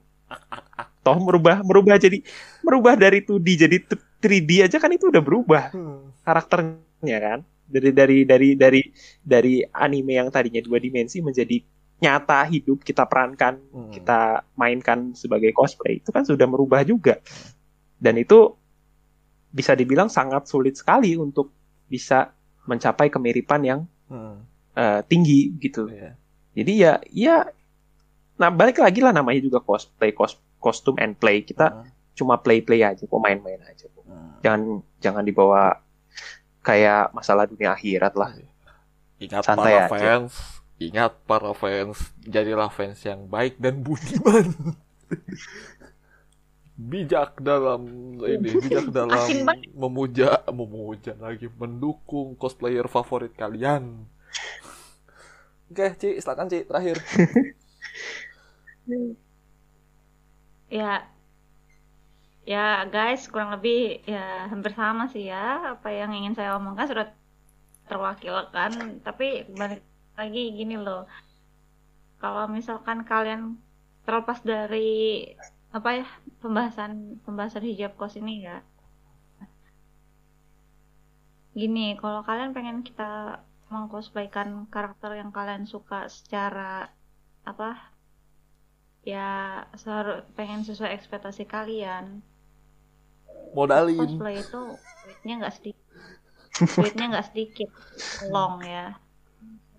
toh 1.05 1.17
merubah 1.21 1.61
merubah 1.61 1.95
jadi 2.01 2.19
merubah 2.65 2.97
dari 2.97 3.21
2D 3.21 3.47
jadi 3.69 3.77
3D 4.17 4.65
aja 4.65 4.77
kan 4.81 4.89
itu 4.91 5.07
udah 5.13 5.21
berubah 5.21 5.63
Hmm. 5.71 6.09
karakternya 6.25 7.17
kan 7.21 7.39
dari 7.67 7.91
dari 7.93 8.17
dari 8.23 8.49
dari 8.55 8.81
dari 9.21 9.55
anime 9.75 10.17
yang 10.17 10.29
tadinya 10.33 10.63
dua 10.63 10.79
dimensi 10.81 11.21
menjadi 11.21 11.59
nyata 11.97 12.45
hidup 12.45 12.81
kita 12.81 13.03
perankan 13.03 13.57
Hmm. 13.67 13.89
kita 13.89 14.19
mainkan 14.53 15.11
sebagai 15.11 15.49
cosplay 15.51 15.97
itu 15.97 16.09
kan 16.09 16.21
sudah 16.21 16.45
merubah 16.45 16.81
juga 16.81 17.17
dan 17.95 18.15
itu 18.15 18.53
bisa 19.49 19.73
dibilang 19.73 20.05
sangat 20.07 20.45
sulit 20.45 20.73
sekali 20.73 21.15
untuk 21.15 21.49
bisa 21.85 22.29
mencapai 22.63 23.07
kemiripan 23.07 23.61
yang 23.61 23.79
Hmm. 24.05 24.45
eh, 24.71 25.01
tinggi 25.03 25.57
gitu 25.57 25.87
Iya. 25.87 26.13
jadi 26.53 26.73
ya 26.75 26.93
ya 27.07 27.37
nah 28.35 28.49
balik 28.49 28.77
lagi 28.77 29.01
lah 29.01 29.09
namanya 29.09 29.41
juga 29.41 29.57
cosplay 29.59 30.11
kos 30.11 30.37
kostum 30.57 30.95
and 30.95 31.15
play 31.15 31.41
kita 31.41 31.73
Hmm. 31.73 31.89
cuma 32.13 32.37
play 32.37 32.61
play 32.61 32.81
aja 32.81 33.01
kok 33.01 33.17
main-main 33.17 33.57
aja 33.63 33.85
kok. 33.87 34.03
Hmm. 34.03 34.37
jangan 34.39 34.61
jangan 34.99 35.23
dibawa 35.23 35.81
kayak 36.61 37.09
masalah 37.11 37.43
dunia 37.43 37.71
akhirat 37.71 38.13
lah 38.13 38.37
Ingat 39.17 39.41
Santai 39.43 39.73
para 39.73 39.85
aja. 39.87 39.89
fans, 40.21 40.56
ingat 40.77 41.17
para 41.25 41.53
fans, 41.57 42.13
jadilah 42.21 42.69
fans 42.69 43.01
yang 43.01 43.25
baik 43.25 43.57
dan 43.57 43.81
budiman. 43.81 44.53
bijak 46.77 47.41
dalam 47.41 47.81
ini, 48.21 48.53
bijak 48.61 48.93
dalam 48.93 49.17
memuja, 49.73 50.45
memuja 50.53 51.17
lagi, 51.17 51.49
mendukung 51.57 52.37
cosplayer 52.37 52.85
favorit 52.85 53.33
kalian. 53.33 54.05
Oke, 55.73 55.97
Ci, 55.97 56.21
silakan 56.21 56.47
Ci, 56.47 56.69
terakhir. 56.69 57.01
ya 60.71 61.03
ya 62.47 62.87
guys 62.87 63.27
kurang 63.27 63.51
lebih 63.59 63.99
ya 64.07 64.47
hampir 64.47 64.71
sama 64.71 65.11
sih 65.11 65.27
ya 65.27 65.75
apa 65.75 65.91
yang 65.91 66.15
ingin 66.15 66.35
saya 66.35 66.55
omongkan 66.55 66.87
sudah 66.87 67.07
terwakilkan 67.87 69.03
tapi 69.03 69.43
balik 69.51 69.83
lagi 70.17 70.43
gini 70.57 70.75
loh. 70.75 71.05
Kalau 72.17 72.49
misalkan 72.49 73.05
kalian 73.05 73.61
terlepas 74.01 74.41
dari 74.41 75.29
apa 75.69 76.01
ya 76.01 76.07
pembahasan 76.41 77.21
pembahasan 77.21 77.61
hijab 77.61 77.93
kos 77.99 78.15
ini 78.17 78.47
ya 78.47 78.63
gini 81.51 81.99
kalau 81.99 82.23
kalian 82.23 82.55
pengen 82.55 82.87
kita 82.87 83.43
mengcosplaykan 83.67 84.71
karakter 84.71 85.19
yang 85.19 85.29
kalian 85.35 85.67
suka 85.67 86.07
secara 86.07 86.87
apa 87.43 87.75
ya 89.03 89.61
seharus 89.75 90.23
pengen 90.39 90.63
sesuai 90.63 90.95
ekspektasi 90.95 91.43
kalian. 91.43 92.23
Modalin. 93.51 93.99
cosplay 93.99 94.39
itu 94.39 94.61
duitnya 95.03 95.33
nggak 95.43 95.55
sedikit. 95.55 95.87
Duitnya 96.79 97.05
nggak 97.11 97.27
sedikit. 97.27 97.69
Long 98.31 98.63
ya 98.63 98.95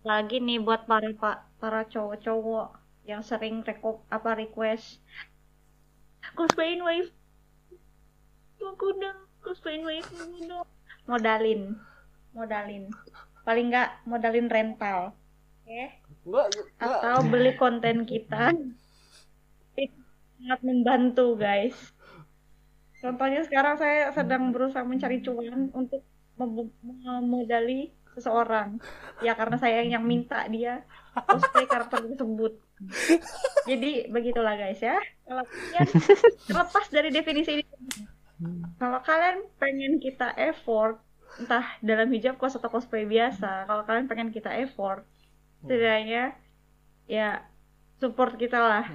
apalagi 0.09 0.41
nih 0.41 0.57
buat 0.65 0.89
para 0.89 1.13
pak 1.13 1.61
para 1.61 1.85
cowok-cowok 1.85 2.73
yang 3.05 3.21
sering 3.21 3.61
reko 3.61 4.01
apa 4.09 4.41
request. 4.41 5.05
Cosplayin 6.33 6.81
wife 6.81 7.13
aku 8.57 8.97
dong 8.97 9.21
cosplayin 9.45 9.85
wife 9.85 10.09
dong 10.49 10.65
modalin. 11.05 11.77
Modalin. 12.33 12.89
Paling 13.45 13.69
nggak 13.69 14.09
modalin 14.09 14.49
rental. 14.49 15.13
Oke? 15.69 16.01
Enggak. 16.25 16.57
atau 16.81 17.17
beli 17.29 17.53
konten 17.61 18.09
kita. 18.09 18.57
Itu 19.77 20.01
sangat 20.41 20.61
membantu 20.65 21.37
guys. 21.37 21.77
Contohnya 23.05 23.45
sekarang 23.45 23.77
saya 23.77 24.09
sedang 24.17 24.57
berusaha 24.57 24.89
mencari 24.89 25.21
cuan 25.21 25.69
untuk 25.77 26.01
mem- 26.41 26.73
memodali 26.81 27.93
seseorang. 28.17 28.81
Ya 29.21 29.35
karena 29.35 29.57
saya 29.59 29.83
yang 29.83 30.05
minta 30.07 30.47
dia 30.49 30.87
cosplay 31.13 31.67
karakter 31.67 32.07
tersebut. 32.07 32.53
Jadi 33.67 34.07
begitulah 34.09 34.55
guys 34.55 34.81
ya. 34.81 34.97
Kalau 35.27 35.45
kalian 35.45 35.87
terlepas 36.47 36.87
dari 36.95 37.11
definisi 37.11 37.51
ini 37.59 37.65
kalau 38.79 39.03
kalian 39.03 39.43
pengen 39.59 39.99
kita 39.99 40.31
effort 40.39 41.03
entah 41.43 41.67
dalam 41.83 42.07
hijab 42.15 42.39
kos 42.39 42.55
atau 42.55 42.71
cosplay 42.71 43.03
biasa 43.03 43.67
kalau 43.67 43.83
kalian 43.83 44.07
pengen 44.07 44.31
kita 44.31 44.55
effort 44.63 45.03
setidaknya 45.67 46.39
ya 47.11 47.43
support 47.99 48.39
kita 48.39 48.59
lah. 48.63 48.87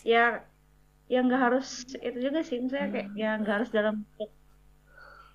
Ya 0.00 0.40
ya 1.12 1.18
nggak 1.20 1.42
harus 1.52 1.84
itu 2.00 2.18
juga 2.18 2.40
sih. 2.40 2.56
Misalnya 2.64 2.88
kayak 2.94 3.08
ya 3.12 3.30
nggak 3.36 3.54
harus 3.60 3.70
dalam 3.76 3.94
bentuk 4.08 4.39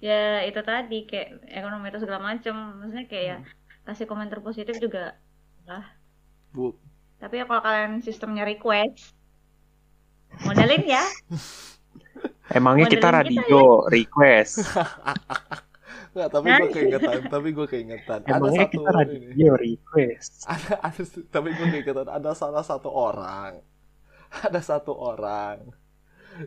ya 0.04 0.44
itu 0.44 0.60
tadi 0.62 1.08
kayak 1.10 1.28
ekonomi 1.50 1.90
itu 1.90 2.00
segala 2.04 2.22
macam 2.22 2.56
maksudnya 2.80 3.06
kayak 3.12 3.26
ya 3.26 3.38
kasih 3.88 4.06
komentar 4.10 4.40
positif 4.42 4.76
juga 4.82 5.16
lah. 5.66 5.86
Bu, 6.54 6.76
tapi 7.20 7.42
ya 7.42 7.46
kalau 7.50 7.62
kalian 7.66 8.00
sistemnya 8.06 8.44
request 8.48 9.16
modalin 10.46 10.84
ya. 10.86 11.04
Emangnya 12.58 12.86
kita 12.86 13.10
Modelin 13.10 13.26
kita, 13.26 13.42
radio 13.50 13.62
request? 13.90 14.54
Enggak, 16.16 16.30
tapi 16.32 16.48
Nah. 16.48 16.60
gue 16.60 16.70
keingetan, 16.72 17.20
tapi 17.28 17.48
gue 17.52 17.68
keingetan. 17.68 18.22
Ada 18.30 18.40
emangnya 18.40 18.66
satu 18.66 18.72
kita 18.74 18.92
ini. 19.02 19.02
radio 19.02 19.52
request? 19.60 20.32
Ada 20.54 20.74
ada 20.80 21.04
tapi 21.34 21.50
gue 21.58 21.68
keingetan 21.74 22.08
ada 22.08 22.32
salah 22.38 22.64
satu 22.64 22.90
orang. 22.92 23.60
Ada 24.46 24.60
satu 24.64 24.94
orang 24.96 25.58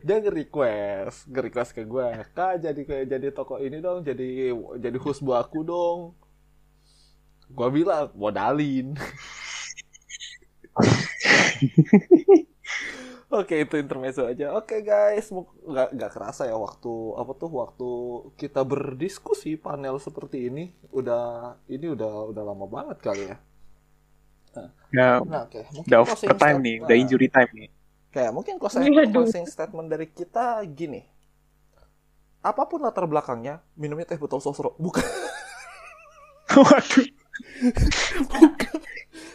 dia 0.07 0.17
nge-request 0.21 1.19
nge-request 1.33 1.71
ke 1.77 1.83
gue 1.89 2.09
kak 2.37 2.61
jadi 2.65 2.81
kayak 2.89 3.07
jadi 3.13 3.29
toko 3.33 3.57
ini 3.61 3.79
dong 3.81 4.05
jadi 4.05 4.53
jadi 4.77 4.99
host 5.01 5.21
buat 5.25 5.49
aku 5.49 5.61
dong 5.65 5.99
gue 7.49 7.69
bilang 7.73 8.13
modalin 8.13 8.93
Oke 13.29 13.61
itu 13.61 13.77
intermezzo 13.77 14.25
aja. 14.25 14.57
Oke 14.57 14.81
guys, 14.81 15.29
nggak 15.69 15.89
nggak 15.97 16.11
kerasa 16.17 16.49
ya 16.49 16.57
waktu 16.57 16.93
apa 17.21 17.33
tuh 17.37 17.51
waktu 17.61 17.89
kita 18.41 18.65
berdiskusi 18.65 19.61
panel 19.61 20.01
seperti 20.01 20.49
ini 20.49 20.73
udah 20.97 21.57
ini 21.69 21.93
udah 21.93 22.33
udah 22.33 22.43
lama 22.49 22.65
banget 22.65 22.99
kali 23.05 23.25
ya. 23.29 23.37
ya 24.97 25.21
Nah, 25.29 25.45
oke. 25.45 25.61
Mungkin 25.77 25.93
udah 25.93 26.01
overtime 26.09 26.41
stat- 26.41 26.65
nih 26.65 26.75
nah, 26.81 26.85
udah 26.89 26.97
injury 26.97 27.29
time 27.29 27.51
nih 27.53 27.69
Kayak 28.09 28.33
mungkin 28.33 28.57
closing, 28.57 28.89
closing 29.13 29.45
statement 29.45 29.89
dari 29.93 30.09
kita 30.09 30.65
gini. 30.69 31.05
apa 32.39 32.71
pun 32.71 32.79
latar 32.79 33.03
belakangnya 33.11 33.59
minumnya 33.75 34.07
teh 34.07 34.17
botol 34.17 34.39
sosro 34.39 34.79
bukan 34.79 35.03
Waduh. 36.55 37.07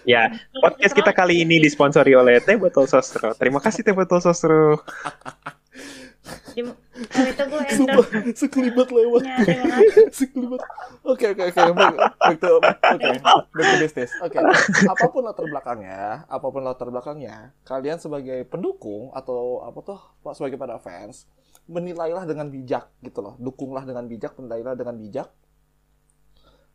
ya, 0.03 0.33
podcast 0.59 0.93
kita 0.97 1.11
kali 1.13 1.45
ini 1.45 1.61
disponsori 1.61 2.11
oleh 2.17 2.41
Teh 2.43 2.57
Botol 2.57 2.89
Sosro. 2.89 3.31
Terima 3.37 3.61
kasih 3.61 3.85
Teh 3.85 3.95
Botol 3.95 4.19
Sosro. 4.19 4.81
Di, 6.23 6.63
itu 6.63 7.43
gue 7.51 7.61
Sumpah, 7.75 8.05
sekelibat 8.31 8.87
lewat 8.95 9.21
nya 9.27 9.35
terima 9.43 9.65
kasih 9.75 10.07
sekelibat. 10.07 10.61
Oke 11.03 11.35
oke 11.35 11.51
oke. 11.51 11.61
Back, 11.75 12.37
to 12.39 12.49
oke. 12.63 13.09
Back 13.51 13.67
to 13.67 13.75
business. 13.83 14.11
Oke. 14.23 14.39
Apa 14.87 15.05
pun 15.11 15.27
latar 15.27 15.43
belakangnya 15.43 16.23
apa 16.31 16.47
pun 16.47 16.63
latar 16.63 16.87
belakangnya 16.87 17.51
kalian 17.67 17.99
sebagai 17.99 18.47
pendukung 18.47 19.11
atau 19.11 19.67
apa 19.67 19.79
tuh 19.83 19.99
sebagai 20.31 20.55
pada 20.55 20.79
fans 20.79 21.27
menilailah 21.67 22.23
dengan 22.23 22.47
bijak 22.47 22.87
gitu 23.03 23.19
loh. 23.19 23.35
Dukunglah 23.35 23.83
dengan 23.83 24.07
bijak 24.07 24.39
menilailah 24.39 24.79
dengan 24.79 24.95
bijak. 24.95 25.27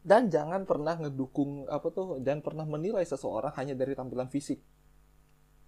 Dan 0.04 0.28
jangan 0.28 0.68
pernah 0.68 1.00
ngedukung 1.00 1.64
apa 1.72 1.88
tuh 1.88 2.20
jangan 2.20 2.44
pernah 2.44 2.64
menilai 2.68 3.04
seseorang 3.04 3.56
hanya 3.56 3.72
dari 3.72 3.96
tampilan 3.96 4.28
fisik 4.28 4.60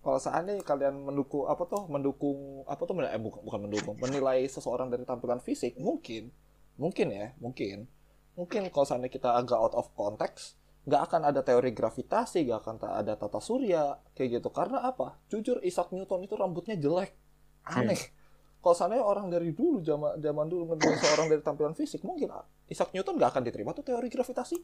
kalau 0.00 0.16
seandainya 0.16 0.64
kalian 0.64 0.96
mendukung 0.96 1.44
apa 1.44 1.62
tuh 1.68 1.84
mendukung 1.92 2.64
apa 2.64 2.82
tuh 2.88 2.96
eh, 3.04 3.20
bukan, 3.20 3.40
bukan 3.44 3.60
mendukung 3.68 3.96
menilai 4.00 4.48
seseorang 4.48 4.88
dari 4.88 5.04
tampilan 5.04 5.44
fisik 5.44 5.76
mungkin 5.76 6.32
mungkin 6.80 7.12
ya 7.12 7.36
mungkin 7.36 7.84
mungkin 8.32 8.72
kalau 8.72 8.86
seandainya 8.88 9.12
kita 9.12 9.36
agak 9.36 9.60
out 9.60 9.76
of 9.76 9.92
context 9.92 10.60
nggak 10.88 11.02
akan 11.12 11.20
ada 11.28 11.44
teori 11.44 11.76
gravitasi 11.76 12.48
nggak 12.48 12.60
akan 12.64 12.76
ada 13.04 13.12
tata 13.20 13.40
surya 13.42 14.00
kayak 14.16 14.40
gitu. 14.40 14.48
Karena 14.48 14.80
apa? 14.80 15.20
Jujur 15.28 15.60
Isaac 15.60 15.92
Newton 15.92 16.24
itu 16.24 16.34
rambutnya 16.40 16.76
jelek 16.80 17.12
aneh. 17.68 18.00
Kalau 18.60 18.76
seandainya 18.76 19.04
orang 19.04 19.28
dari 19.28 19.52
dulu 19.52 19.84
zaman 19.84 20.20
zaman 20.20 20.46
dulu 20.48 20.76
menilai 20.76 20.96
seorang 21.00 21.28
dari 21.28 21.40
tampilan 21.44 21.76
fisik 21.76 22.00
mungkin 22.04 22.32
Isaac 22.68 22.92
Newton 22.96 23.20
nggak 23.20 23.30
akan 23.36 23.42
diterima 23.44 23.76
tuh 23.76 23.84
teori 23.84 24.08
gravitasi. 24.08 24.58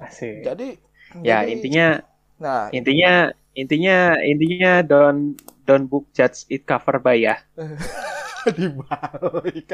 Asik. 0.00 0.40
jadi 0.40 0.80
Ya, 1.20 1.42
jadi- 1.42 1.50
intinya 1.58 1.86
nah 2.40 2.72
intinya 2.72 3.12
intinya 3.52 4.16
intinya 4.24 4.72
don't 4.80 5.36
don't 5.68 5.90
book 5.90 6.08
judge 6.16 6.48
it 6.48 6.64
cover 6.64 6.96
by 6.96 7.20
ya. 7.20 7.36
dibalik 8.56 9.68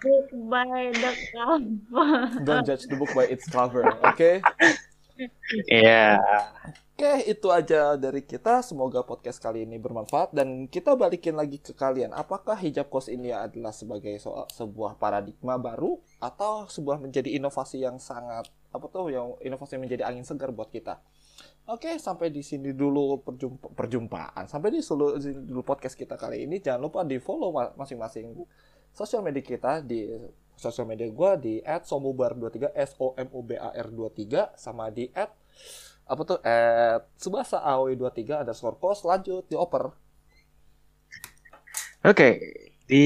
book 0.00 0.28
by 0.48 0.88
the 0.96 1.12
cover 1.36 2.32
don't 2.40 2.64
judge 2.64 2.88
the 2.88 2.96
book 2.96 3.12
by 3.12 3.28
its 3.28 3.44
cover 3.50 3.84
oke 4.00 4.40
Iya. 5.72 6.20
Oke, 6.92 7.24
itu 7.24 7.48
aja 7.48 7.96
dari 7.96 8.20
kita. 8.20 8.60
Semoga 8.60 9.00
podcast 9.00 9.40
kali 9.40 9.64
ini 9.64 9.80
bermanfaat 9.80 10.32
dan 10.36 10.68
kita 10.68 10.92
balikin 10.92 11.36
lagi 11.36 11.56
ke 11.56 11.72
kalian. 11.72 12.12
Apakah 12.12 12.52
hijab 12.56 12.92
kos 12.92 13.08
ini 13.08 13.32
adalah 13.32 13.72
sebagai 13.72 14.12
soal, 14.20 14.44
sebuah 14.52 15.00
paradigma 15.00 15.56
baru 15.56 16.00
atau 16.20 16.68
sebuah 16.68 17.00
menjadi 17.00 17.32
inovasi 17.32 17.84
yang 17.84 17.96
sangat 17.96 18.48
apa 18.76 18.86
tuh 18.92 19.08
yang 19.08 19.34
inovasi 19.40 19.80
menjadi 19.80 20.04
angin 20.04 20.22
segar 20.22 20.52
buat 20.52 20.68
kita? 20.68 21.00
Oke, 21.66 21.98
sampai 21.98 22.30
di 22.30 22.44
sini 22.44 22.70
dulu 22.70 23.24
perjumpa, 23.24 23.74
perjumpaan. 23.74 24.46
Sampai 24.46 24.70
di 24.70 24.84
sini 24.84 25.42
dulu 25.42 25.66
podcast 25.66 25.98
kita 25.98 26.14
kali 26.14 26.46
ini. 26.46 26.62
Jangan 26.62 26.80
lupa 26.80 27.02
di 27.02 27.18
follow 27.18 27.50
ma- 27.50 27.74
masing-masing 27.74 28.36
sosial 28.94 29.24
media 29.24 29.42
kita 29.42 29.82
di 29.82 30.06
sosial 30.56 30.88
media 30.88 31.08
gua 31.12 31.36
di 31.36 31.60
@somubar23 31.60 32.72
s 32.72 32.96
o 32.96 33.12
m 33.18 33.28
u 33.34 33.40
b 33.44 33.58
a 33.60 33.74
r 33.76 33.88
23 33.92 34.56
sama 34.56 34.88
di 34.88 35.10
apa 36.06 36.22
tuh 36.22 36.38
at 36.40 37.02
subasa 37.18 37.60
aw 37.60 37.90
23 37.90 38.46
ada 38.46 38.54
skor 38.54 38.78
kos 38.78 39.02
lanjut 39.02 39.42
dioper 39.50 39.90
Oke, 42.06 42.38
di 42.86 43.02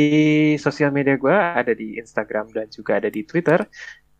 sosial 0.60 0.92
media 0.92 1.16
gue 1.16 1.32
ada 1.32 1.72
di 1.72 1.96
Instagram 1.96 2.52
dan 2.52 2.68
juga 2.68 3.00
ada 3.00 3.08
di 3.08 3.24
Twitter 3.24 3.64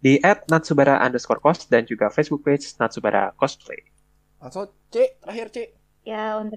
di 0.01 0.17
@natsubara 0.49 0.97
underscore 1.05 1.39
cos 1.39 1.69
dan 1.69 1.85
juga 1.85 2.09
Facebook 2.09 2.41
page 2.41 2.65
Natsubara 2.81 3.37
Cosplay. 3.37 3.85
langsung 4.41 4.73
C 4.89 5.21
terakhir 5.21 5.47
C. 5.53 5.57
Ya 6.03 6.41
untuk 6.41 6.57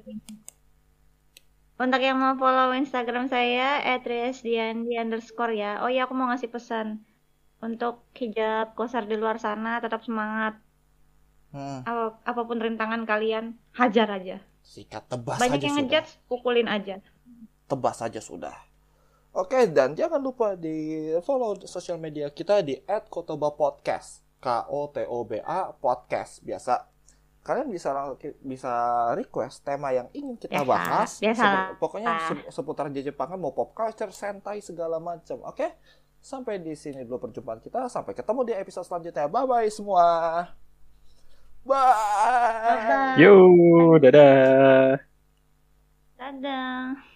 untuk 1.75 1.99
yang 1.99 2.15
mau 2.15 2.39
follow 2.39 2.71
Instagram 2.71 3.27
saya 3.27 3.83
@riasdiandi 3.99 4.95
underscore 4.95 5.51
ya. 5.51 5.83
Oh 5.83 5.91
iya 5.91 6.07
aku 6.07 6.15
mau 6.15 6.31
ngasih 6.31 6.47
pesan. 6.47 7.03
Untuk 7.59 8.07
hijab 8.15 8.75
kosar 8.75 9.03
di 9.03 9.19
luar 9.19 9.39
sana 9.39 9.83
tetap 9.83 10.03
semangat. 10.03 10.55
Hmm, 11.51 11.83
Apa- 11.83 12.19
apa 12.23 12.41
pun 12.47 12.59
rintangan 12.59 13.03
kalian 13.03 13.59
hajar 13.75 14.07
aja. 14.09 14.39
Sikat 14.63 15.11
tebas 15.11 15.37
banyak 15.37 15.59
aja 15.59 15.65
yang 15.67 15.75
sudah. 15.75 15.87
ngejudge 15.91 16.11
pukulin 16.31 16.67
aja. 16.71 17.03
Tebas 17.67 17.99
saja 17.99 18.23
sudah 18.23 18.55
oke 19.34 19.59
dan 19.69 19.93
jangan 19.93 20.21
lupa 20.21 20.53
di 20.53 21.09
follow 21.21 21.57
sosial 21.65 21.97
media 21.97 22.29
kita 22.29 22.61
di 22.61 22.77
@kotoba 23.09 23.51
podcast 23.51 24.21
k 24.38 24.65
o 24.69 24.88
t 24.88 25.03
o 25.03 25.17
b 25.23 25.39
a 25.39 25.71
podcast 25.71 26.39
biasa. 26.41 26.89
Kalian 27.43 27.67
bisa 27.67 27.91
bisa 28.39 28.71
request 29.19 29.67
tema 29.67 29.91
yang 29.91 30.07
ingin 30.15 30.39
kita 30.39 30.63
Biasa, 30.63 30.69
bahas. 30.69 31.11
biasa. 31.19 31.43
Sepu- 31.43 31.75
pokoknya 31.75 32.11
se- 32.23 32.47
seputar 32.55 32.88
Jepangan 32.88 33.36
mau 33.36 33.51
pop 33.51 33.75
culture 33.75 34.15
sentai 34.15 34.63
segala 34.63 34.95
macam 34.95 35.43
oke? 35.43 35.75
Sampai 36.23 36.63
di 36.63 36.71
sini 36.71 37.03
dulu 37.03 37.27
perjumpaan 37.27 37.59
kita. 37.59 37.91
Sampai 37.91 38.15
ketemu 38.15 38.47
di 38.47 38.53
episode 38.55 38.88
selanjutnya. 38.88 39.27
Bye 39.27 39.43
bye 39.43 39.67
semua. 39.67 40.07
Bye. 41.67 41.84
Bye-bye. 42.63 43.19
Yo, 43.19 43.36
dadah. 43.99 45.03
dadah 46.15 47.11